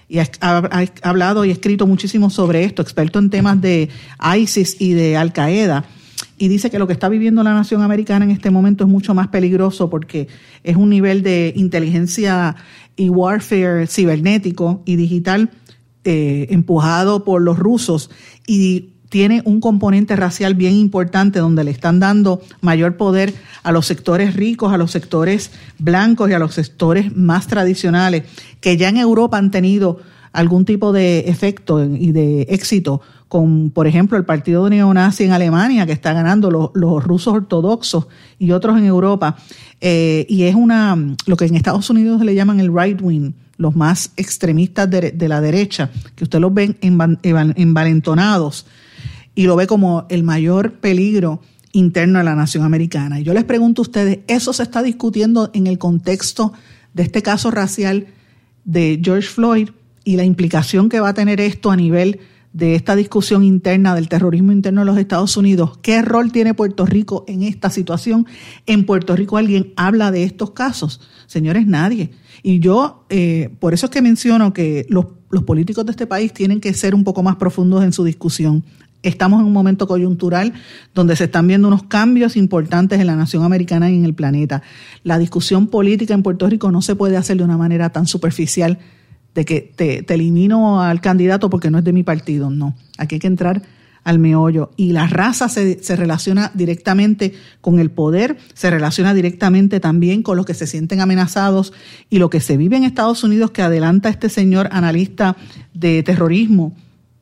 [0.09, 0.29] y ha,
[1.03, 3.89] hablado y escrito muchísimo sobre esto, experto en temas de
[4.37, 5.85] ISIS y de Al Qaeda.
[6.39, 9.15] y dice que lo que está viviendo la nación americana en este momento es mucho
[9.15, 10.29] más peligroso porque
[10.63, 12.57] es un nivel de inteligencia
[12.97, 15.51] y warfare cibernético y digital
[16.05, 18.11] eh, empujado por los rusos
[18.47, 23.87] y tiene un componente racial bien importante donde le están dando mayor poder a los
[23.87, 28.25] sectores ricos, a los sectores blancos y a los sectores más tradicionales,
[28.61, 30.01] que ya en Europa han tenido
[30.33, 35.85] algún tipo de efecto y de éxito con, por ejemplo, el partido neonazi en Alemania,
[35.87, 38.07] que está ganando los, rusos ortodoxos
[38.39, 39.37] y otros en Europa.
[39.81, 43.77] Eh, y es una, lo que en Estados Unidos le llaman el right wing, los
[43.77, 48.67] más extremistas de, la derecha, que usted los ven envalentonados
[49.39, 53.21] y lo ve como el mayor peligro interno de la nación americana.
[53.21, 56.53] Y yo les pregunto a ustedes, ¿eso se está discutiendo en el contexto
[56.93, 58.09] de este caso racial
[58.65, 59.69] de George Floyd
[60.03, 62.19] y la implicación que va a tener esto a nivel
[62.53, 65.79] de esta discusión interna del terrorismo interno de los Estados Unidos.
[65.83, 68.27] ¿Qué rol tiene Puerto Rico en esta situación?
[68.67, 71.01] ¿En Puerto Rico alguien habla de estos casos?
[71.29, 72.11] Señores, nadie.
[72.43, 76.33] Y yo, eh, por eso es que menciono que los, los políticos de este país
[76.33, 78.65] tienen que ser un poco más profundos en su discusión.
[79.03, 80.55] Estamos en un momento coyuntural
[80.93, 84.63] donde se están viendo unos cambios importantes en la nación americana y en el planeta.
[85.05, 88.79] La discusión política en Puerto Rico no se puede hacer de una manera tan superficial
[89.35, 92.51] de que te, elimino al candidato porque no es de mi partido.
[92.51, 93.63] No, aquí hay que entrar
[94.03, 94.73] al meollo.
[94.77, 100.45] Y la raza se, relaciona directamente con el poder, se relaciona directamente también con los
[100.45, 101.73] que se sienten amenazados
[102.11, 105.37] y lo que se vive en Estados Unidos que adelanta este señor analista
[105.73, 106.75] de terrorismo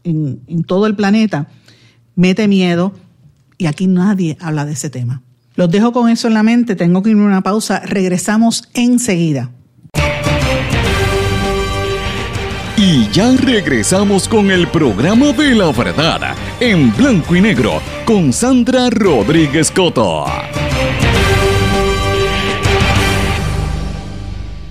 [0.05, 1.49] en todo el planeta,
[2.17, 2.93] mete miedo
[3.59, 5.23] y aquí nadie habla de ese tema.
[5.55, 9.51] Los dejo con eso en la mente, tengo que irme a una pausa, regresamos enseguida.
[12.77, 18.91] Y ya regresamos con el programa de la verdad en blanco y negro con Sandra
[18.91, 20.27] Rodríguez Coto.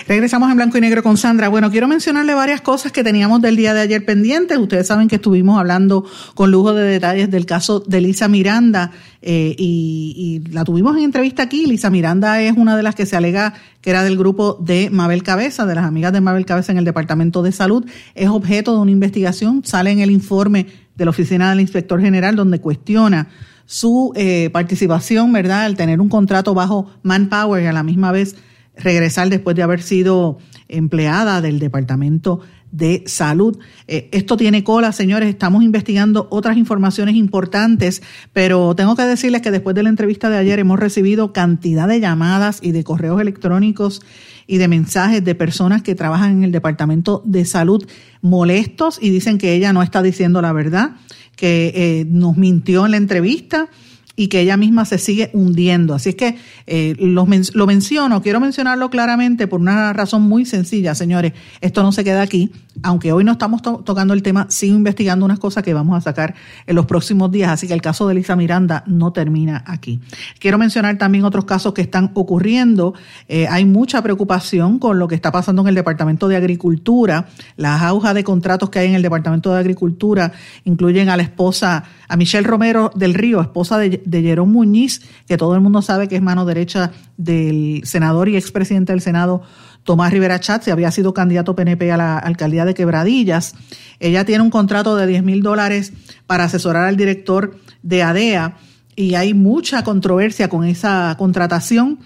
[0.08, 1.48] Regresamos en blanco y negro con Sandra.
[1.48, 4.56] Bueno, quiero mencionarle varias cosas que teníamos del día de ayer pendientes.
[4.56, 9.56] Ustedes saben que estuvimos hablando con lujo de detalles del caso de Lisa Miranda eh,
[9.58, 11.66] y, la tuvimos en entrevista aquí.
[11.66, 15.24] Lisa Miranda es una de las que se alega que era del grupo de Mabel
[15.24, 17.84] Cabeza, de las amigas de Mabel Cabeza en el Departamento de Salud.
[18.14, 19.64] Es objeto de una investigación.
[19.64, 23.26] Sale en el informe de la Oficina del Inspector General donde cuestiona
[23.66, 25.64] su eh, participación, ¿verdad?
[25.64, 28.36] Al tener un contrato bajo Manpower y a la misma vez
[28.76, 32.40] regresar después de haber sido empleada del Departamento
[32.72, 33.58] de Salud.
[33.86, 35.28] Eh, esto tiene cola, señores.
[35.28, 40.36] Estamos investigando otras informaciones importantes, pero tengo que decirles que después de la entrevista de
[40.36, 44.02] ayer hemos recibido cantidad de llamadas y de correos electrónicos
[44.46, 47.86] y de mensajes de personas que trabajan en el Departamento de Salud
[48.20, 50.96] molestos y dicen que ella no está diciendo la verdad,
[51.34, 53.68] que eh, nos mintió en la entrevista
[54.16, 55.94] y que ella misma se sigue hundiendo.
[55.94, 60.94] Así es que eh, lo, lo, menciono, quiero mencionarlo claramente por una razón muy sencilla,
[60.94, 61.34] señores.
[61.60, 62.50] Esto no se queda aquí.
[62.82, 66.34] Aunque hoy no estamos tocando el tema, sigo investigando unas cosas que vamos a sacar
[66.66, 67.50] en los próximos días.
[67.50, 70.00] Así que el caso de Elisa Miranda no termina aquí.
[70.38, 72.94] Quiero mencionar también otros casos que están ocurriendo.
[73.28, 77.28] Eh, hay mucha preocupación con lo que está pasando en el Departamento de Agricultura.
[77.56, 80.32] Las aujas de contratos que hay en el Departamento de Agricultura
[80.64, 85.36] incluyen a la esposa, a Michelle Romero del Río, esposa de de Jerón Muñiz, que
[85.36, 89.42] todo el mundo sabe que es mano derecha del senador y expresidente del Senado
[89.82, 93.54] Tomás Rivera Chatz, y había sido candidato PNP a la alcaldía de Quebradillas.
[94.00, 95.92] Ella tiene un contrato de 10 mil dólares
[96.26, 98.56] para asesorar al director de ADEA
[98.96, 101.98] y hay mucha controversia con esa contratación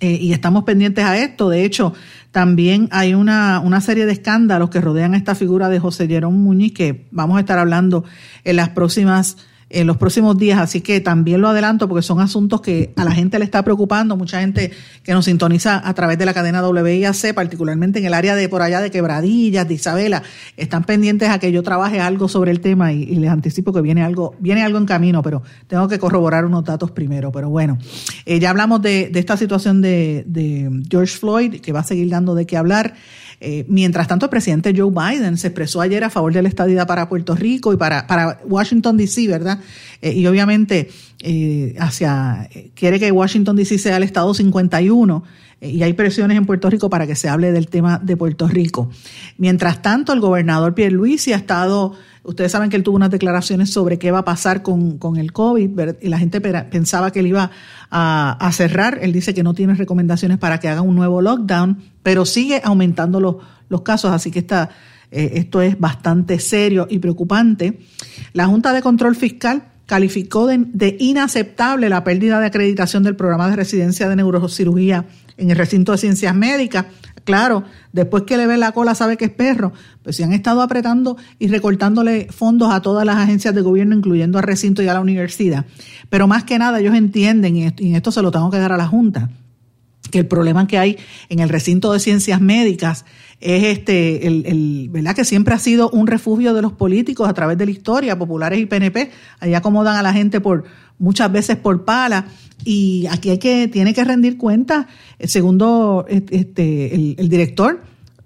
[0.00, 1.48] eh, y estamos pendientes a esto.
[1.48, 1.94] De hecho,
[2.30, 6.42] también hay una, una serie de escándalos que rodean a esta figura de José Jerón
[6.42, 8.04] Muñiz que vamos a estar hablando
[8.44, 9.38] en las próximas
[9.72, 13.12] en los próximos días, así que también lo adelanto porque son asuntos que a la
[13.12, 17.34] gente le está preocupando, mucha gente que nos sintoniza a través de la cadena WIAC,
[17.34, 20.22] particularmente en el área de por allá de Quebradillas, de Isabela,
[20.56, 24.02] están pendientes a que yo trabaje algo sobre el tema y, les anticipo que viene
[24.02, 27.30] algo, viene algo en camino, pero tengo que corroborar unos datos primero.
[27.32, 27.78] Pero bueno,
[28.26, 32.08] eh, ya hablamos de, de esta situación de, de George Floyd, que va a seguir
[32.10, 32.94] dando de qué hablar.
[33.44, 36.86] Eh, mientras tanto, el presidente Joe Biden se expresó ayer a favor de la estadía
[36.86, 39.58] para Puerto Rico y para, Washington, D.C., ¿verdad?
[40.00, 40.88] Eh, y obviamente
[41.24, 43.78] eh, hacia quiere que Washington, D.C.
[43.78, 45.24] sea el estado 51
[45.60, 48.90] y hay presiones en Puerto Rico para que se hable del tema de Puerto Rico.
[49.38, 53.70] Mientras tanto, el gobernador Pierre Luisi ha estado Ustedes saben que él tuvo unas declaraciones
[53.70, 57.26] sobre qué va a pasar con, con el COVID y la gente pensaba que él
[57.26, 57.50] iba
[57.90, 58.98] a, a, cerrar.
[59.02, 63.18] Él dice que no tiene recomendaciones para que haga un nuevo lockdown, pero sigue aumentando
[63.18, 63.36] los,
[63.68, 64.70] los casos, así que está,
[65.10, 67.80] eh, esto es bastante serio y preocupante.
[68.34, 73.56] La Junta de Control Fiscal calificó de, inaceptable la pérdida de acreditación del programa de
[73.56, 75.06] residencia de neurocirugía
[75.36, 76.86] en el recinto de ciencias médicas.
[77.24, 80.60] Claro, después que le ve la cola sabe que es perro, pues si han estado
[80.60, 84.94] apretando y recortándole fondos a todas las agencias de gobierno, incluyendo al recinto y a
[84.94, 85.64] la universidad.
[86.10, 88.76] Pero más que nada ellos entienden, y en esto se lo tengo que dar a
[88.76, 89.30] la Junta,
[90.10, 93.04] que el problema que hay en el recinto de ciencias médicas
[93.40, 95.16] es este, el, el, ¿verdad?
[95.16, 98.60] Que siempre ha sido un refugio de los políticos a través de la historia, populares
[98.60, 99.10] y PNP.
[99.40, 100.64] Ahí acomodan a la gente por,
[100.98, 102.26] muchas veces por pala.
[102.64, 104.86] Y aquí hay que, tiene que rendir cuenta,
[105.18, 107.82] segundo este, el, director,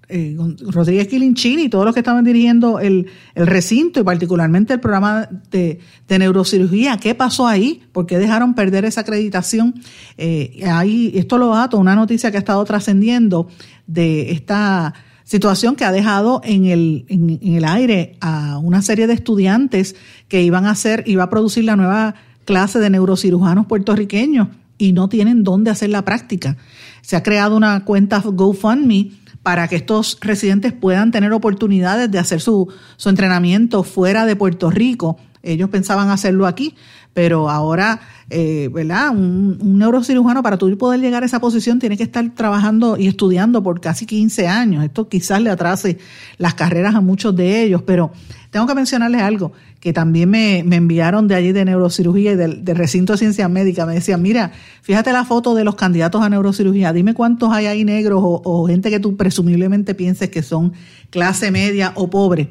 [0.09, 4.79] eh, Rodríguez Quilinchini y todos los que estaban dirigiendo el, el recinto y particularmente el
[4.79, 6.97] programa de, neurocirugía.
[6.97, 7.81] ¿Qué pasó ahí?
[7.91, 9.73] ¿Por qué dejaron perder esa acreditación?
[10.17, 13.47] Eh, ahí, esto lo dato, una noticia que ha estado trascendiendo
[13.87, 14.93] de esta
[15.27, 19.95] situación que ha dejado en el, en, el aire a una serie de estudiantes
[20.29, 22.15] que iban a hacer, iba a producir la nueva
[22.47, 26.55] clase de neurocirujanos puertorriqueños y no tienen dónde hacer la práctica.
[27.01, 29.11] Se ha creado una cuenta GoFundMe
[29.43, 34.71] para que estos residentes puedan tener oportunidades de hacer su, su entrenamiento fuera de Puerto
[34.71, 35.17] Rico.
[35.43, 36.75] Ellos pensaban hacerlo aquí,
[37.13, 37.99] pero ahora,
[38.29, 39.11] eh, ¿verdad?
[39.11, 43.63] Un, neurocirujano para tú poder llegar a esa posición tiene que estar trabajando y estudiando
[43.63, 44.83] por casi 15 años.
[44.83, 45.97] Esto quizás le atrase
[46.37, 48.11] las carreras a muchos de ellos, pero
[48.51, 52.65] tengo que mencionarles algo que también me, me enviaron de allí de neurocirugía y del,
[52.65, 53.87] recinto de ciencias médicas.
[53.87, 57.85] Me decían, mira, fíjate la foto de los candidatos a neurocirugía, dime cuántos hay ahí
[57.85, 60.73] negros o, gente que tú presumiblemente pienses que son
[61.11, 62.49] clase media o pobre.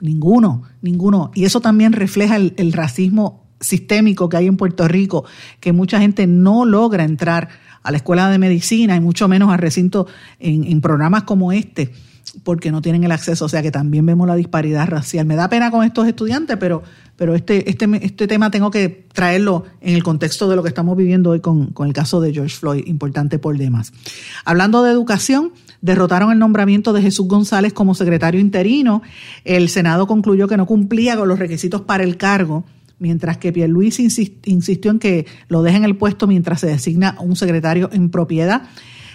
[0.00, 1.32] Ninguno, ninguno.
[1.34, 5.24] Y eso también refleja el racismo sistémico que hay en Puerto Rico,
[5.60, 7.48] que mucha gente no logra entrar
[7.82, 10.06] a la escuela de medicina y mucho menos a recinto
[10.38, 11.92] en, programas como este,
[12.44, 13.44] porque no tienen el acceso.
[13.46, 15.26] O sea que también vemos la disparidad racial.
[15.26, 16.82] Me da pena con estos estudiantes, pero,
[17.16, 20.96] pero este, este, este tema tengo que traerlo en el contexto de lo que estamos
[20.96, 23.92] viviendo hoy con, con el caso de George Floyd, importante por demás.
[24.44, 29.02] Hablando de educación, derrotaron el nombramiento de Jesús González como secretario interino.
[29.44, 32.64] El Senado concluyó que no cumplía con los requisitos para el cargo
[32.98, 34.08] mientras que Pierluisi
[34.44, 38.62] insistió en que lo dejen el puesto mientras se designa un secretario en propiedad.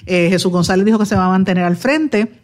[0.06, 2.40] Eh, Jesús González dijo que se va a mantener al frente.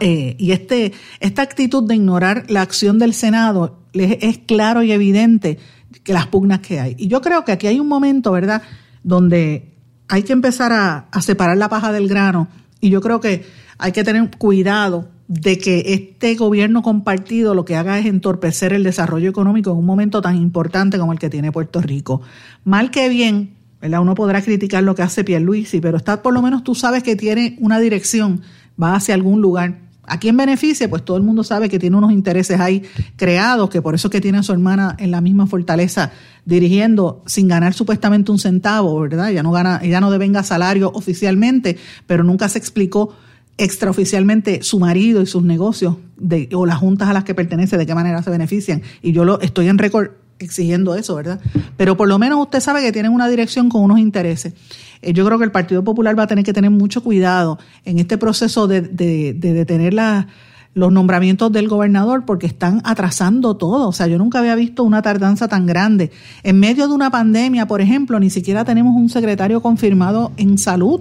[0.00, 5.58] Eh, y este, esta actitud de ignorar la acción del Senado es claro y evidente
[6.04, 6.94] que las pugnas que hay.
[6.98, 8.62] Y yo creo que aquí hay un momento, ¿verdad?,
[9.02, 9.74] donde
[10.08, 12.48] hay que empezar a separar la paja del grano.
[12.80, 13.44] Y yo creo que
[13.78, 18.82] hay que tener cuidado de que este gobierno compartido lo que haga es entorpecer el
[18.82, 22.20] desarrollo económico en un momento tan importante como el que tiene Puerto Rico.
[22.64, 24.00] Mal que bien, ¿verdad?
[24.00, 27.16] uno podrá criticar lo que hace Pierluisi, pero está por lo menos tú sabes que
[27.16, 28.42] tiene una dirección,
[28.80, 29.78] va hacia algún lugar.
[30.06, 30.90] ¿A quién beneficia?
[30.90, 32.82] Pues todo el mundo sabe que tiene unos intereses ahí
[33.16, 36.12] creados, que por eso es que tiene a su hermana en la misma fortaleza
[36.44, 39.30] dirigiendo sin ganar supuestamente un centavo, ¿verdad?
[39.30, 43.14] Ella no gana, ella no devenga salario oficialmente, pero nunca se explicó
[43.56, 47.86] extraoficialmente su marido y sus negocios de, o las juntas a las que pertenece, de
[47.86, 48.82] qué manera se benefician.
[49.02, 51.40] Y yo lo estoy en récord exigiendo eso, ¿verdad?
[51.76, 54.54] Pero por lo menos usted sabe que tienen una dirección con unos intereses.
[55.02, 57.98] Eh, yo creo que el Partido Popular va a tener que tener mucho cuidado en
[57.98, 60.26] este proceso de, de, de detener la,
[60.74, 63.88] los nombramientos del gobernador porque están atrasando todo.
[63.88, 66.10] O sea, yo nunca había visto una tardanza tan grande.
[66.42, 71.00] En medio de una pandemia, por ejemplo, ni siquiera tenemos un secretario confirmado en salud.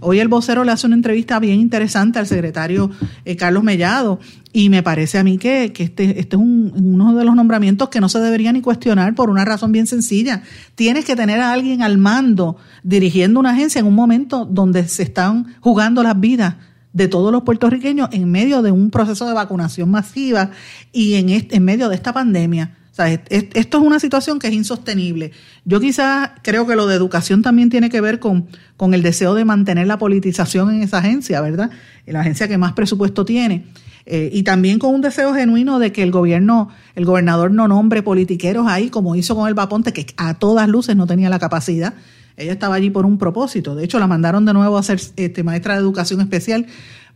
[0.00, 2.90] Hoy el vocero le hace una entrevista bien interesante al secretario
[3.24, 4.20] eh, Carlos Mellado
[4.52, 8.00] y me parece a mí que, este, este es un, uno de los nombramientos que
[8.00, 10.42] no se debería ni cuestionar por una razón bien sencilla.
[10.74, 15.02] Tienes que tener a alguien al mando dirigiendo una agencia en un momento donde se
[15.02, 16.56] están jugando las vidas
[16.92, 20.50] de todos los puertorriqueños en medio de un proceso de vacunación masiva
[20.92, 24.52] y en, este, en medio de esta pandemia sea, esto es una situación que es
[24.52, 25.32] insostenible.
[25.64, 29.34] Yo quizás creo que lo de educación también tiene que ver con, con el deseo
[29.34, 31.70] de mantener la politización en esa agencia, ¿verdad?
[32.06, 33.64] La agencia que más presupuesto tiene.
[34.10, 38.02] Eh, y también con un deseo genuino de que el gobierno, el gobernador no nombre
[38.02, 41.92] politiqueros ahí, como hizo con el Vaponte, que a todas luces no tenía la capacidad.
[42.38, 43.74] Ella estaba allí por un propósito.
[43.74, 46.66] De hecho, la mandaron de nuevo a ser este, maestra de educación especial.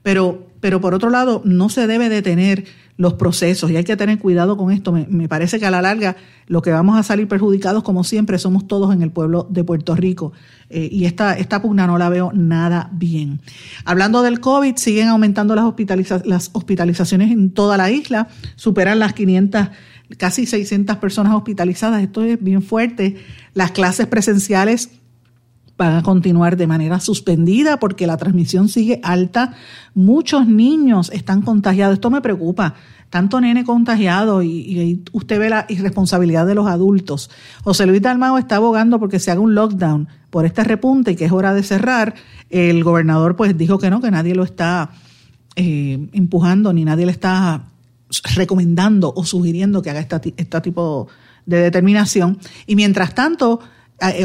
[0.02, 2.64] Pero, pero por otro lado, no se debe detener
[2.96, 4.92] los procesos y hay que tener cuidado con esto.
[4.92, 8.38] Me, me, parece que a la larga lo que vamos a salir perjudicados, como siempre,
[8.38, 10.32] somos todos en el pueblo de Puerto Rico.
[10.70, 13.40] Eh, y esta, esta pugna no la veo nada bien.
[13.84, 19.12] Hablando del COVID, siguen aumentando las, hospitaliza las hospitalizaciones en toda la isla, superan las
[19.12, 19.68] 500
[20.16, 22.02] casi 600 personas hospitalizadas.
[22.02, 23.16] Esto es bien fuerte.
[23.54, 24.90] Las clases presenciales
[25.76, 29.54] van a continuar de manera suspendida porque la transmisión sigue alta.
[29.94, 31.94] Muchos niños están contagiados.
[31.94, 32.74] Esto me preocupa.
[33.10, 37.30] Tanto nene contagiado y, usted ve la irresponsabilidad de los adultos.
[37.62, 41.26] José Luis Dalmao está abogando porque se haga un lockdown por este repunte y que
[41.26, 42.14] es hora de cerrar.
[42.48, 44.92] El gobernador pues dijo que no, que nadie lo está
[45.56, 47.64] eh, empujando ni nadie le está
[48.34, 51.08] recomendando o sugiriendo que haga este, tipo
[51.46, 52.38] de determinación.
[52.66, 53.60] Y mientras tanto,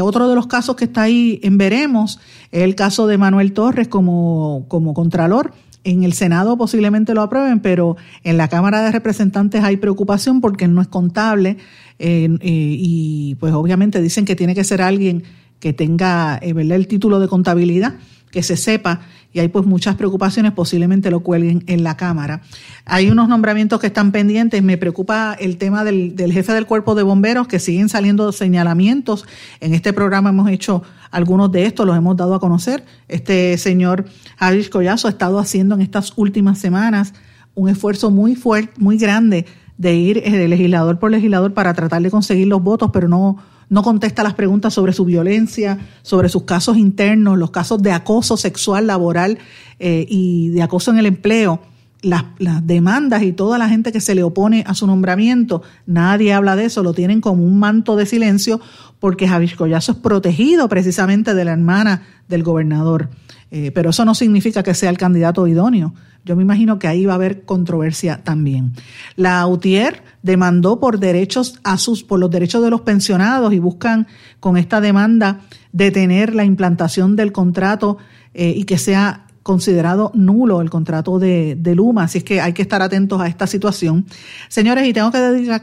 [0.02, 2.20] otro de los casos que está ahí en veremos
[2.50, 5.52] es el caso de Manuel Torres como, como contralor.
[5.84, 10.68] En el Senado posiblemente lo aprueben, pero en la Cámara de Representantes hay preocupación porque
[10.68, 11.56] no es contable
[11.98, 15.22] eh, y pues obviamente dicen que tiene que ser alguien
[15.60, 17.94] que tenga eh, el título de contabilidad
[18.30, 19.00] que se sepa
[19.32, 22.40] y hay pues muchas preocupaciones, posiblemente lo cuelguen en la Cámara.
[22.86, 27.02] Hay unos nombramientos que están pendientes, me preocupa el tema del, jefe del cuerpo de
[27.02, 29.26] bomberos, que siguen saliendo señalamientos.
[29.60, 32.84] En este programa hemos hecho algunos de estos, los hemos dado a conocer.
[33.06, 34.06] Este señor
[34.38, 37.12] Javier Collazo ha estado haciendo en estas últimas semanas
[37.54, 39.44] un esfuerzo muy fuerte, muy grande
[39.76, 43.36] de ir eh, legislador por legislador para tratar de conseguir los votos, pero no
[43.70, 48.36] no contesta las preguntas sobre su violencia, sobre sus casos internos, los casos de acoso
[48.36, 49.38] sexual, laboral
[49.78, 51.60] eh, y de acoso en el empleo.
[52.00, 52.24] Las,
[52.62, 56.66] demandas y toda la gente que se le opone a su nombramiento, nadie habla de
[56.66, 58.60] eso, lo tienen como un manto de silencio
[59.00, 63.10] porque Javier Collazo es protegido precisamente de la hermana del gobernador.
[63.50, 65.92] Eh, pero eso no significa que sea el candidato idóneo.
[66.28, 68.74] Yo me imagino que ahí va a haber controversia también.
[69.16, 74.06] La UTIER demandó por derechos a sus, por los derechos de los pensionados y buscan
[74.38, 75.40] con esta demanda
[75.72, 77.96] detener la implantación del contrato
[78.34, 82.52] eh, y que sea considerado nulo el contrato de, de, Luma, así es que hay
[82.52, 84.04] que estar atentos a esta situación.
[84.48, 85.18] Señores, y tengo que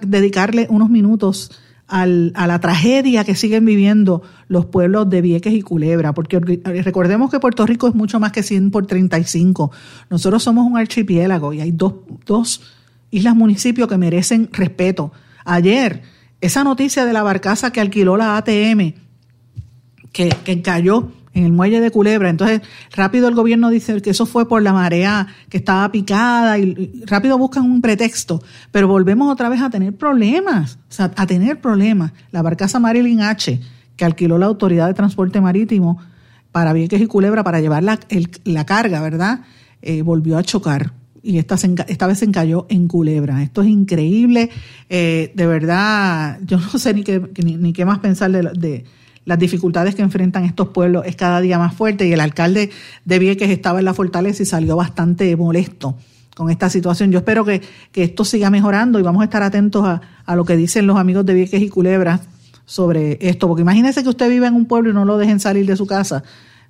[0.08, 1.52] dedicarle unos minutos
[1.88, 7.30] al, a la tragedia que siguen viviendo los pueblos de Vieques y Culebra, porque recordemos
[7.30, 9.72] que Puerto Rico es mucho más que 100 por 35.
[10.10, 11.94] Nosotros somos un archipiélago y hay dos,
[12.26, 12.62] dos
[13.12, 15.12] islas municipios que merecen respeto.
[15.46, 16.02] Ayer,
[16.42, 18.94] esa noticia de la barcaza que alquiló la ATM,
[20.12, 20.62] que, que
[21.36, 22.30] en el muelle de Culebra.
[22.30, 22.62] Entonces,
[22.96, 27.38] rápido el gobierno dice que eso fue por la marea que estaba picada y rápido
[27.38, 32.14] buscan un pretexto, pero volvemos otra vez a tener problemas, o sea, a tener problemas.
[32.32, 33.60] La barcaza Marilyn H,
[33.96, 36.00] que alquiló la Autoridad de Transporte Marítimo
[36.52, 39.42] para Vieques y Culebra para llevar la, carga, ¿verdad?
[39.82, 40.94] Eh, volvió a chocar
[41.26, 41.56] y esta,
[41.88, 43.42] esta vez se encalló en Culebra.
[43.42, 44.52] Esto es increíble.
[44.90, 48.86] Eh, de verdad, yo no sé ni qué, ni, qué más pensar de,
[49.26, 52.08] las dificultades que enfrentan estos pueblos es cada día más fuerte.
[52.08, 52.70] Y el alcalde
[53.04, 55.98] de Vieques estaba en la fortaleza y salió bastante molesto
[56.36, 57.12] con esta situación.
[57.12, 57.62] Yo espero que,
[57.94, 61.26] esto siga mejorando y vamos a estar atentos a, a, lo que dicen los amigos
[61.26, 62.20] de Vieques y Culebra
[62.66, 65.66] sobre esto, porque imagínese que usted vive en un pueblo y no lo dejen salir
[65.66, 66.24] de su casa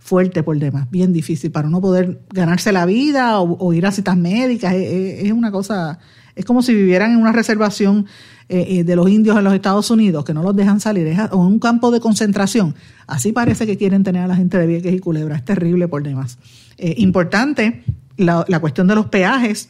[0.06, 4.16] fuerte por demás, bien difícil para no poder ganarse la vida o, ir a citas
[4.16, 4.76] médicas.
[4.76, 5.97] Es, una cosa,
[6.36, 8.06] es como si vivieran en una reservación
[8.47, 11.18] eh, eh, de los indios en los Estados Unidos, que no los dejan salir, es,
[11.32, 12.76] o en un campo de concentración.
[13.08, 15.38] Así parece que quieren tener a la gente de Vieques y Culebra.
[15.38, 16.38] Es terrible por demás.
[16.78, 17.84] Eh, importante
[18.16, 19.70] la, la cuestión de los peajes.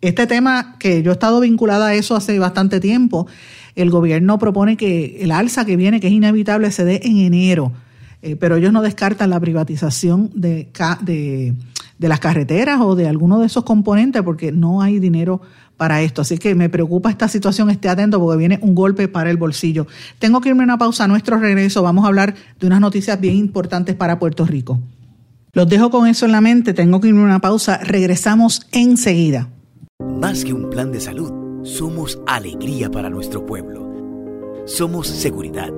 [0.00, 3.26] Este tema que yo he estado vinculada a eso hace bastante tiempo,
[3.74, 7.72] el gobierno propone que el alza que viene, que es inevitable, se dé en enero
[8.24, 10.70] eh, pero ellos no descartan la privatización de,
[11.02, 15.42] de, las carreteras o de alguno de esos componentes porque no hay dinero
[15.76, 16.22] para esto.
[16.22, 19.86] Así que me preocupa esta situación, esté atento porque viene un golpe para el bolsillo.
[20.18, 21.04] Tengo que irme a una pausa.
[21.04, 24.80] A nuestro regreso vamos a hablar de unas noticias bien importantes para Puerto Rico.
[25.52, 27.76] Los dejo con eso en la mente, tengo que irme a una pausa.
[27.76, 29.50] Regresamos enseguida.
[30.18, 33.86] Más que un plan de salud, somos alegría para nuestro pueblo.
[34.64, 35.70] Somos seguridad.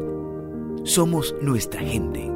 [0.85, 2.36] Somos nuestra gente.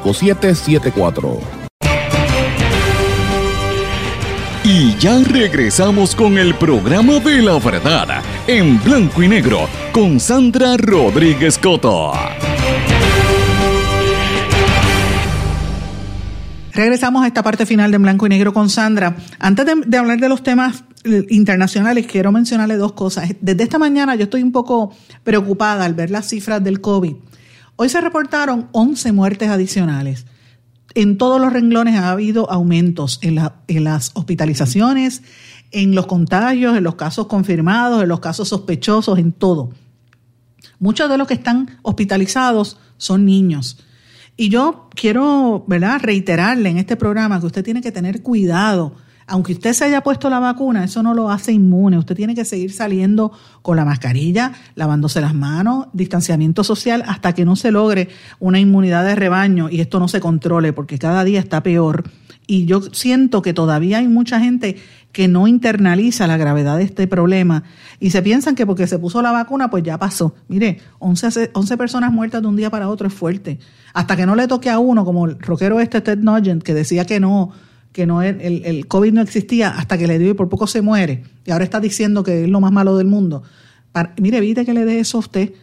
[0.03, 1.61] 5774.
[4.63, 10.77] Y ya regresamos con el programa de la verdad en blanco y negro con Sandra
[10.77, 12.13] Rodríguez Coto.
[16.73, 19.15] Regresamos a esta parte final de Blanco y Negro con Sandra.
[19.39, 20.83] Antes de, de, hablar de los temas
[21.29, 23.33] internacionales, quiero mencionarle dos cosas.
[23.41, 24.93] Desde esta mañana yo estoy un poco
[25.23, 27.15] preocupada al ver las cifras del COVID.
[27.81, 30.27] Hoy se reportaron 11 muertes adicionales.
[30.93, 33.33] En todos los renglones ha habido aumentos en,
[33.83, 35.23] las hospitalizaciones,
[35.71, 39.71] en los contagios, en los casos confirmados, en los casos sospechosos, en todo.
[40.77, 43.79] Muchos de los que están hospitalizados son niños.
[44.37, 46.01] Y yo quiero ¿verdad?
[46.03, 48.93] reiterarle en este programa que usted tiene que tener cuidado
[49.31, 51.97] aunque usted se haya puesto la vacuna, eso no lo hace inmune.
[51.97, 57.45] Usted tiene que seguir saliendo con la mascarilla, lavándose las manos, distanciamiento social, hasta que
[57.45, 58.09] no se logre
[58.39, 62.03] una inmunidad de rebaño y esto no se controle, porque cada día está peor.
[62.45, 64.75] Y yo siento que todavía hay mucha gente
[65.13, 67.63] que no internaliza la gravedad de este problema
[68.01, 70.35] y se piensan que porque se puso la vacuna, pues ya pasó.
[70.49, 73.59] Mire, 11, 11 personas muertas de un día para otro es fuerte.
[73.93, 77.05] Hasta que no le toque a uno, como el rockero este Ted Nugent, que decía
[77.05, 77.53] que no,
[77.91, 80.81] que no el, el, COVID no existía hasta que le dio y por poco se
[80.81, 83.43] muere, y ahora está diciendo que es lo más malo del mundo.
[84.17, 85.53] mire, evite que le dé eso a usted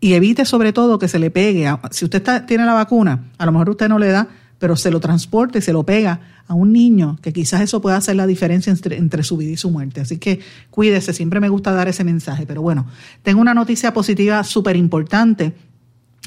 [0.00, 1.72] y evite sobre todo que se le pegue.
[1.92, 5.00] si usted tiene la vacuna, a lo mejor usted no le da, pero se lo
[5.00, 8.96] transporte, se lo pega a un niño, que quizás eso pueda hacer la diferencia entre,
[8.96, 10.00] entre su vida y su muerte.
[10.00, 12.46] Así que cuídese, siempre me gusta dar ese mensaje.
[12.46, 12.86] Pero bueno,
[13.22, 15.54] tengo una noticia positiva súper importante.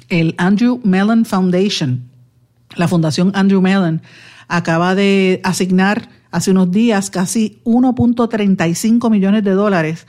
[0.10, 2.04] El Andrew Mellon Foundation,
[2.76, 4.02] la Fundación Andrew Mellon,
[4.48, 10.06] acaba de asignar hace unos días casi 1.35 millones de dólares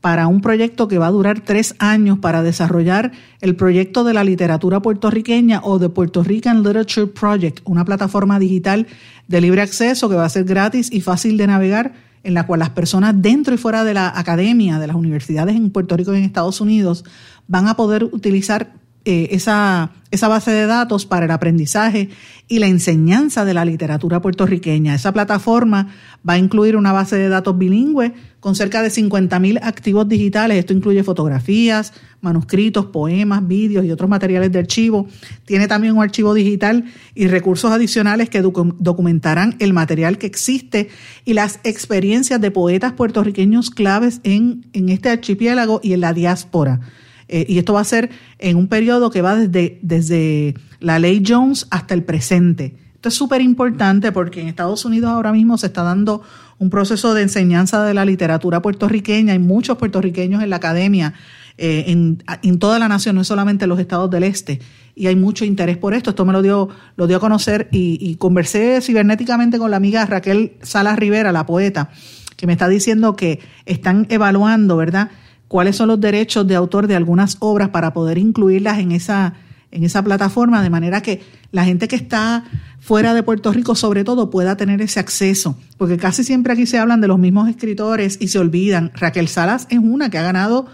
[0.00, 4.24] para un proyecto que va a durar tres años para desarrollar el proyecto de la
[4.24, 8.86] literatura puertorriqueña o The Puerto Rican Literature Project, una plataforma digital
[9.26, 12.60] de libre acceso que va a ser gratis y fácil de navegar, en la cual
[12.60, 16.18] las personas dentro y fuera de la academia, de las universidades en Puerto Rico y
[16.18, 17.04] en Estados Unidos,
[17.48, 18.72] van a poder utilizar
[19.10, 22.10] eh, esa, esa base de datos para el aprendizaje
[22.46, 24.94] y la enseñanza de la literatura puertorriqueña.
[24.94, 25.88] Esa plataforma
[26.28, 30.58] va a incluir una base de datos bilingüe con cerca de 50.000 activos digitales.
[30.58, 35.06] Esto incluye fotografías, manuscritos, poemas, vídeos y otros materiales de archivo.
[35.46, 36.84] Tiene también un archivo digital
[37.14, 40.90] y recursos adicionales que documentarán el material que existe
[41.24, 46.80] y las experiencias de poetas puertorriqueños claves en, en este archipiélago y en la diáspora.
[47.28, 51.22] Eh, y esto va a ser en un periodo que va desde, desde la ley
[51.26, 52.74] Jones hasta el presente.
[52.94, 56.22] Esto es súper importante porque en Estados Unidos ahora mismo se está dando
[56.58, 59.34] un proceso de enseñanza de la literatura puertorriqueña.
[59.34, 61.14] Hay muchos puertorriqueños en la academia,
[61.58, 64.60] eh, en, en, toda la nación, no solamente en los estados del este.
[64.96, 66.10] Y hay mucho interés por esto.
[66.10, 70.04] Esto me lo dio, lo dio a conocer y, y conversé cibernéticamente con la amiga
[70.04, 71.90] Raquel Salas Rivera, la poeta,
[72.36, 75.10] que me está diciendo que están evaluando, ¿verdad?
[75.48, 79.34] Cuáles son los derechos de autor de algunas obras para poder incluirlas en esa,
[79.70, 82.44] en esa plataforma, de manera que la gente que está
[82.80, 85.58] fuera de Puerto Rico, sobre todo, pueda tener ese acceso.
[85.78, 88.92] Porque casi siempre aquí se hablan de los mismos escritores y se olvidan.
[88.94, 90.66] Raquel Salas es una que ha ganado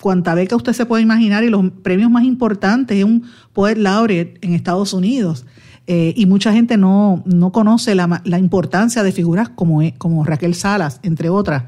[0.00, 2.98] cuanta beca usted se puede imaginar y los premios más importantes.
[2.98, 5.46] Es un Poet Laureate en Estados Unidos.
[5.86, 10.54] Eh, y mucha gente no, no conoce la, la importancia de figuras como, como Raquel
[10.54, 11.64] Salas, entre otras.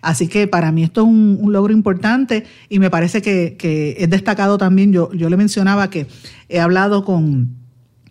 [0.00, 4.58] Así que para mí esto es un, logro importante y me parece que, es destacado
[4.58, 4.92] también.
[4.92, 6.06] Yo, yo le mencionaba que
[6.48, 7.56] he hablado con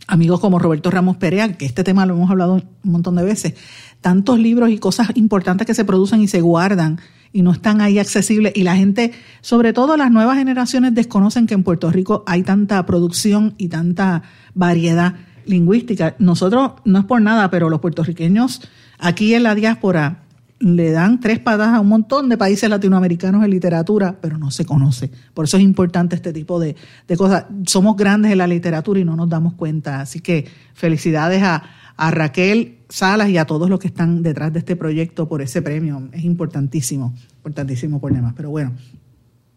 [0.08, 3.54] amigos como Roberto Ramos Perea, que este tema lo hemos hablado un montón de veces,
[4.02, 7.00] tantos libros y cosas importantes que se producen y se guardan
[7.34, 9.12] y no están ahí accesibles y la gente,
[9.42, 14.24] sobre todo las nuevas generaciones, desconocen que en Puerto Rico hay tanta producción y tanta
[14.54, 15.16] variedad
[15.46, 16.16] lingüística.
[16.20, 18.62] Nosotros, no es por nada, pero los puertorriqueños
[18.98, 20.24] aquí en la diáspora
[20.60, 24.66] le dan tres patas a un montón de países latinoamericanos en literatura, pero no se
[24.66, 25.12] conoce.
[25.34, 26.76] Por eso es importante este tipo de,
[27.16, 27.46] cosas.
[27.66, 30.02] Somos grandes en la literatura y no nos damos cuenta.
[30.02, 31.64] Así que felicidades a,
[32.12, 36.10] Raquel Salas y a todos los que están detrás de este proyecto por ese premio.
[36.12, 38.34] Es importantísimo, importantísimo por demás.
[38.38, 38.74] Pero bueno,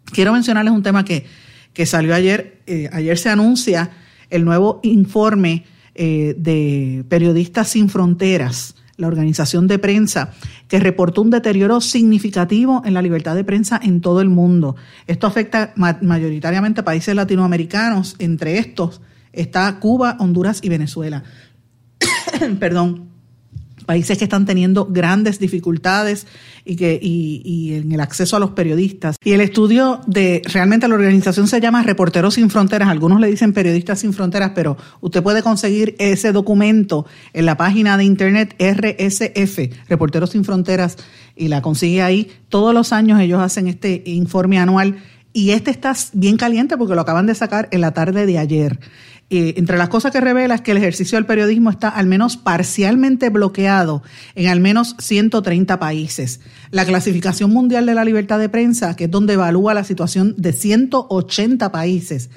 [0.07, 1.27] quiero mencionarles un tema que,
[1.75, 2.63] que salió ayer.
[2.67, 3.91] Eh, ayer se anuncia
[4.31, 10.33] el nuevo informe eh, de Periodistas Sin Fronteras, la organización de prensa,
[10.69, 14.77] que reportó un deterioro significativo en la libertad de prensa en todo el mundo.
[15.07, 19.01] Esto afecta mayoritariamente a países latinoamericanos, entre estos
[19.33, 21.23] está Cuba, Honduras y Venezuela.
[22.61, 23.10] Perdón
[23.87, 26.27] países que están teniendo grandes dificultades
[26.65, 29.17] y, que, y, en el acceso a los periodistas.
[29.25, 33.53] Y el estudio de, realmente la organización se llama Reporteros Sin Fronteras, algunos le dicen
[33.53, 39.89] Periodistas Sin Fronteras, pero usted puede conseguir ese documento en la página de internet RSF,
[39.89, 40.97] Reporteros Sin Fronteras,
[41.37, 42.31] y la consigue ahí.
[42.49, 44.97] Todos los años ellos hacen este informe anual
[45.33, 48.81] y este está bien caliente porque lo acaban de sacar en la tarde de ayer.
[49.33, 52.37] Eh, entre las cosas que revela es que el ejercicio del periodismo está al menos
[52.37, 54.03] parcialmente bloqueado
[54.35, 56.41] en al menos 130 países.
[56.73, 60.53] La clasificación mundial de la libertad de prensa, que es donde evalúa la situación de
[60.53, 62.31] 180 países,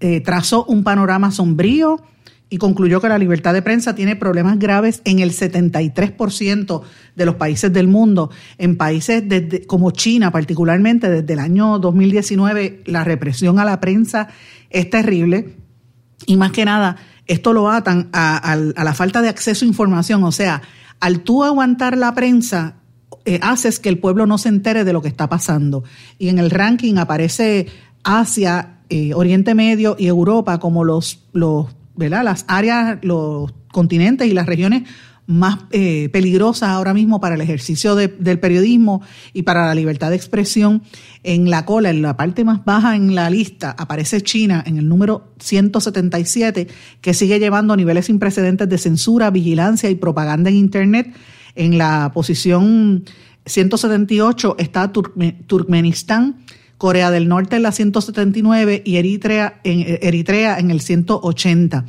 [0.00, 2.02] eh, trazó un panorama sombrío
[2.50, 6.82] y concluyó que la libertad de prensa tiene problemas graves en el 73%
[7.14, 8.30] de los países del mundo.
[8.58, 9.22] En países
[9.68, 14.28] como China, particularmente desde el año 2019, la represión a la prensa
[14.70, 15.61] es terrible
[16.26, 16.96] y más que nada,
[17.26, 20.24] esto lo atan a, la falta de acceso a información.
[20.24, 20.62] O sea,
[21.00, 22.76] al tú aguantar la prensa,
[23.24, 25.84] eh, haces que el pueblo no se entere de lo que está pasando.
[26.18, 27.66] Y en el ranking aparece
[28.04, 31.66] Asia, eh, Oriente Medio y Europa como los, los,
[31.96, 34.88] las áreas, los continentes y las regiones
[35.26, 39.02] más eh, peligrosas ahora mismo para el ejercicio del periodismo
[39.32, 40.82] y para la libertad de expresión.
[41.22, 44.88] En la cola, en la parte más baja en la lista, aparece China en el
[44.88, 46.66] número 177,
[47.00, 51.14] que sigue llevando niveles sin precedentes de censura, vigilancia y propaganda en Internet.
[51.54, 53.04] En la posición
[53.46, 56.44] 178 está Turkmenistán,
[56.78, 61.84] Corea del Norte en la 179 y Eritrea en, Eritrea en el 180.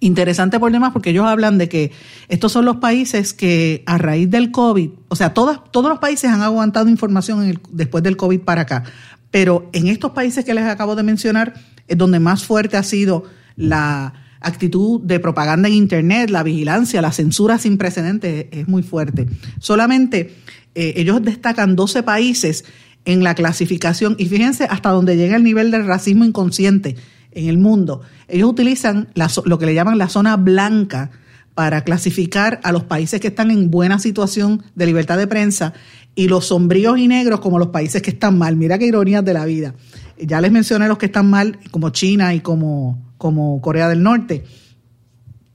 [0.00, 1.92] Interesante por demás porque ellos hablan de que
[2.28, 6.30] estos son los países que a raíz del COVID, o sea, todas, todos los países
[6.30, 8.84] han aguantado información después del COVID para acá,
[9.30, 11.54] pero en estos países que les acabo de mencionar
[11.88, 13.24] es donde más fuerte ha sido
[13.56, 19.26] la actitud de propaganda en Internet, la vigilancia, la censura sin precedentes es muy fuerte.
[19.60, 20.34] Solamente
[20.74, 22.64] eh, ellos destacan 12 países
[23.06, 24.14] en la clasificación.
[24.18, 26.96] Y fíjense hasta donde llega el nivel del racismo inconsciente
[27.36, 28.00] en el mundo.
[28.26, 29.08] Ellos utilizan
[29.44, 31.10] lo que le llaman la zona blanca
[31.54, 35.74] para clasificar a los países que están en buena situación de libertad de prensa
[36.14, 38.56] y los sombríos y negros como los países que están mal.
[38.56, 39.74] Mira qué ironías de la vida.
[40.18, 44.44] Ya les mencioné los que están mal, como China y como, como Corea del Norte,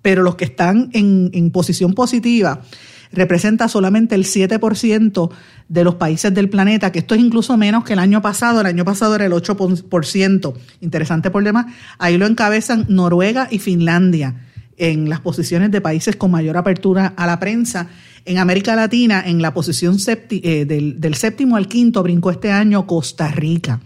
[0.03, 2.61] pero los que están en, en posición positiva
[3.11, 5.29] representa solamente el 7%
[5.67, 8.61] de los países del planeta, que esto es incluso menos que el año pasado.
[8.61, 10.53] El año pasado era el 8%.
[10.81, 11.67] Interesante problema.
[11.97, 14.35] Ahí lo encabezan Noruega y Finlandia
[14.77, 17.87] en las posiciones de países con mayor apertura a la prensa.
[18.25, 23.29] En América Latina, en la posición eh, del, séptimo al quinto, brincó este año Costa
[23.29, 23.79] Rica.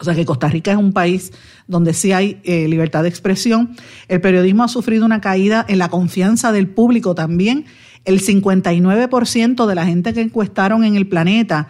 [0.00, 1.32] O sea que Costa Rica es un país
[1.66, 3.76] donde sí hay eh, libertad de expresión.
[4.06, 7.66] El periodismo ha sufrido una caída en la confianza del público también
[8.04, 11.68] el 59% de la gente que encuestaron en el planeta,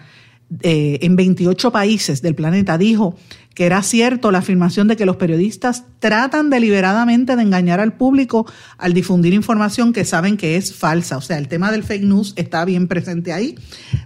[0.63, 3.17] eh, en 28 países del planeta, dijo
[3.55, 8.47] que era cierto la afirmación de que los periodistas tratan deliberadamente de engañar al público
[8.79, 11.17] al difundir información que saben que es falsa.
[11.17, 13.57] O sea, el tema del fake news está bien presente ahí.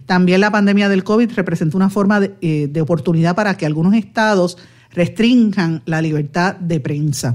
[0.07, 3.95] También la pandemia del COVID representa una forma de, eh, de oportunidad para que algunos
[3.95, 4.57] estados
[4.91, 7.35] restrinjan la libertad de prensa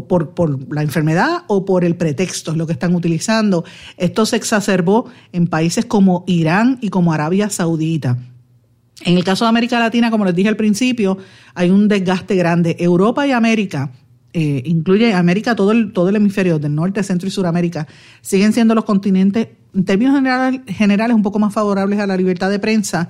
[0.00, 3.64] por, la enfermedad o por el pretexto, es lo que están utilizando.
[3.96, 8.18] Esto se exacerbó en países como Irán y como Arabia Saudita.
[9.04, 11.18] En el caso de América Latina, como les dije al principio,
[11.54, 12.76] hay un desgaste grande.
[12.78, 13.90] Europa y América,
[14.32, 17.86] eh, incluye América, todo el, hemisferio del norte, centro y suramérica,
[18.20, 20.14] siguen siendo los continentes, en términos
[20.68, 23.08] generales, un poco más favorables a la libertad de prensa,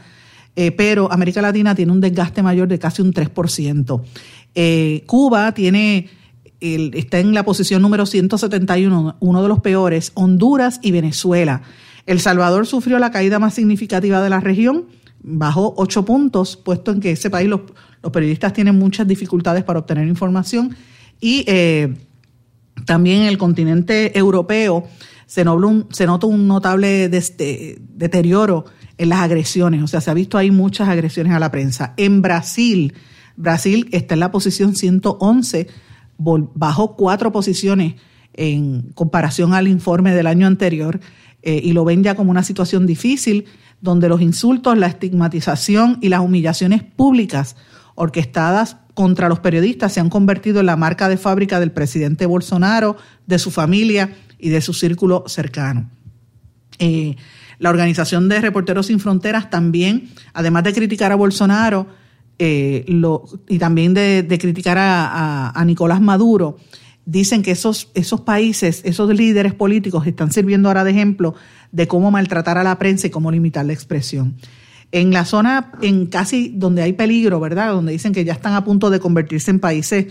[0.56, 4.02] eh, pero América Latina tiene un desgaste mayor de casi un 3%.
[4.54, 6.08] Eh, Cuba tiene
[6.62, 11.62] está en la posición número 171, uno de los peores, Honduras y Venezuela.
[12.06, 14.86] El Salvador sufrió la caída más significativa de la región,
[15.22, 17.62] bajó ocho puntos, puesto en que ese país los,
[18.12, 20.76] periodistas tienen muchas dificultades para obtener información.
[21.20, 21.94] Y eh,
[22.86, 24.84] también en el continente europeo
[25.26, 25.44] se,
[25.90, 28.64] se nota un notable deterioro
[28.98, 31.94] en las agresiones, o sea, se ha visto ahí muchas agresiones a la prensa.
[31.96, 32.94] En Brasil,
[33.36, 35.68] Brasil está en la posición 111
[36.18, 37.94] bajó cuatro posiciones
[38.34, 41.00] en comparación al informe del año anterior
[41.42, 43.46] eh, y lo ven ya como una situación difícil
[43.80, 47.56] donde los insultos, la estigmatización y las humillaciones públicas
[47.94, 52.96] orquestadas contra los periodistas se han convertido en la marca de fábrica del presidente Bolsonaro,
[53.26, 55.90] de su familia y de su círculo cercano.
[56.78, 57.16] Eh,
[57.58, 61.86] la Organización de Reporteros Sin Fronteras también, además de criticar a Bolsonaro
[62.44, 62.84] eh,
[63.48, 66.56] y también de, criticar a, Nicolás Maduro,
[67.04, 71.34] dicen que esos, esos países, esos líderes políticos están sirviendo ahora de ejemplo
[71.70, 74.36] de cómo maltratar a la prensa y cómo limitar la expresión.
[74.90, 77.72] En la zona, en casi donde hay peligro, ¿verdad?
[77.72, 80.06] Donde dicen que ya están a punto de convertirse en países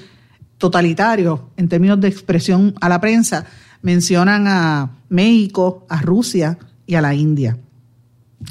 [0.58, 3.46] totalitarios en términos de expresión a la prensa,
[3.82, 6.58] mencionan a México, a Rusia,
[6.92, 7.58] y a la India.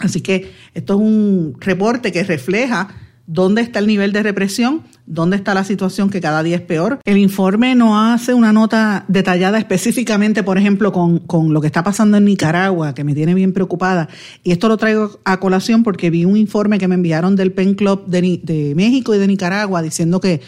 [0.00, 2.88] Así que esto es un reporte que refleja
[3.32, 6.98] dónde está el nivel de represión, dónde está la situación que cada día es peor.
[7.04, 12.16] El informe no hace una nota detallada específicamente, por ejemplo, con, lo que está pasando
[12.16, 14.08] en Nicaragua, que me tiene bien preocupada.
[14.42, 17.74] Y esto lo traigo a colación porque vi un informe que me enviaron del PEN
[17.74, 20.40] Club de, México y de Nicaragua diciendo que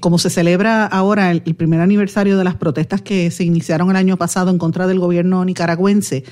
[0.00, 4.16] como se celebra ahora el, primer aniversario de las protestas que se iniciaron el año
[4.16, 6.24] pasado en contra del gobierno nicaragüense,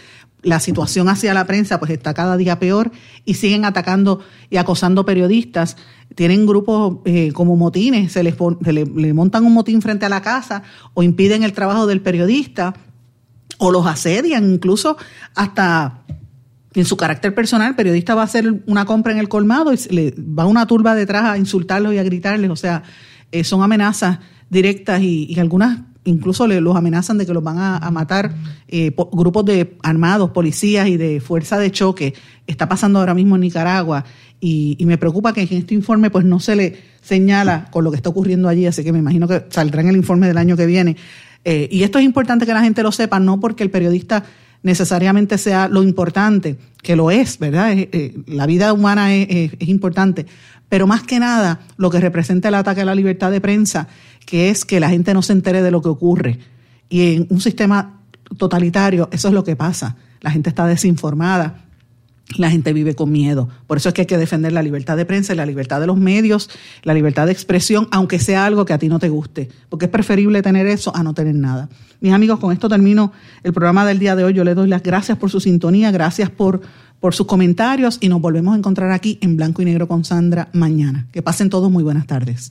[0.42, 2.92] la situación hacia la prensa pues está cada día peor
[3.24, 4.20] y siguen atacando
[4.50, 5.76] y acosando periodistas.
[6.14, 10.62] Tienen grupos eh, como motines, se les le, montan un motín frente a la casa
[10.94, 12.74] o impiden el trabajo del periodista
[13.58, 14.96] o los asedian, incluso
[15.34, 16.04] hasta
[16.74, 19.78] en su carácter personal, el periodista va a hacer una compra en el colmado y
[19.90, 22.50] le va una turba detrás a insultarlos y a gritarles.
[22.50, 22.84] O sea,
[23.32, 27.58] eh, son amenazas directas y, y algunas incluso le, los amenazan de que los van
[27.58, 28.34] a, matar
[28.68, 32.14] eh, grupos de armados, policías y de fuerza de choque.
[32.46, 34.04] Está pasando ahora mismo en Nicaragua
[34.40, 37.96] y, me preocupa que en este informe pues no se le señala con lo que
[37.96, 40.66] está ocurriendo allí, así que me imagino que saldrá en el informe del año que
[40.66, 40.96] viene.
[41.44, 44.24] Eh, y esto es importante que la gente lo sepa, no porque el periodista
[44.62, 47.72] necesariamente sea lo importante, que lo es, ¿verdad?
[47.74, 50.26] Eh, la vida humana es, importante,
[50.68, 53.88] pero más que nada lo que representa el ataque a la libertad de prensa
[54.28, 56.38] que es que la gente no se entere de lo que ocurre.
[56.90, 58.00] Y en un sistema
[58.36, 59.96] totalitario eso es lo que pasa.
[60.20, 61.64] La gente está desinformada,
[62.36, 63.48] la gente vive con miedo.
[63.66, 65.96] Por eso es que hay que defender la libertad de prensa la libertad de los
[65.96, 66.50] medios,
[66.82, 69.90] la libertad de expresión, aunque sea algo que a ti no te guste, porque es
[69.90, 71.68] preferible tener eso a no tener nada.
[72.00, 73.12] Mis amigos, con esto termino
[73.42, 74.32] el programa del día de hoy.
[74.32, 76.60] Yo les doy las gracias por su sintonía, gracias por,
[77.00, 80.48] por sus comentarios y nos volvemos a encontrar aquí en Blanco y Negro con Sandra
[80.52, 81.06] mañana.
[81.12, 82.50] Que pasen todos muy buenas tardes.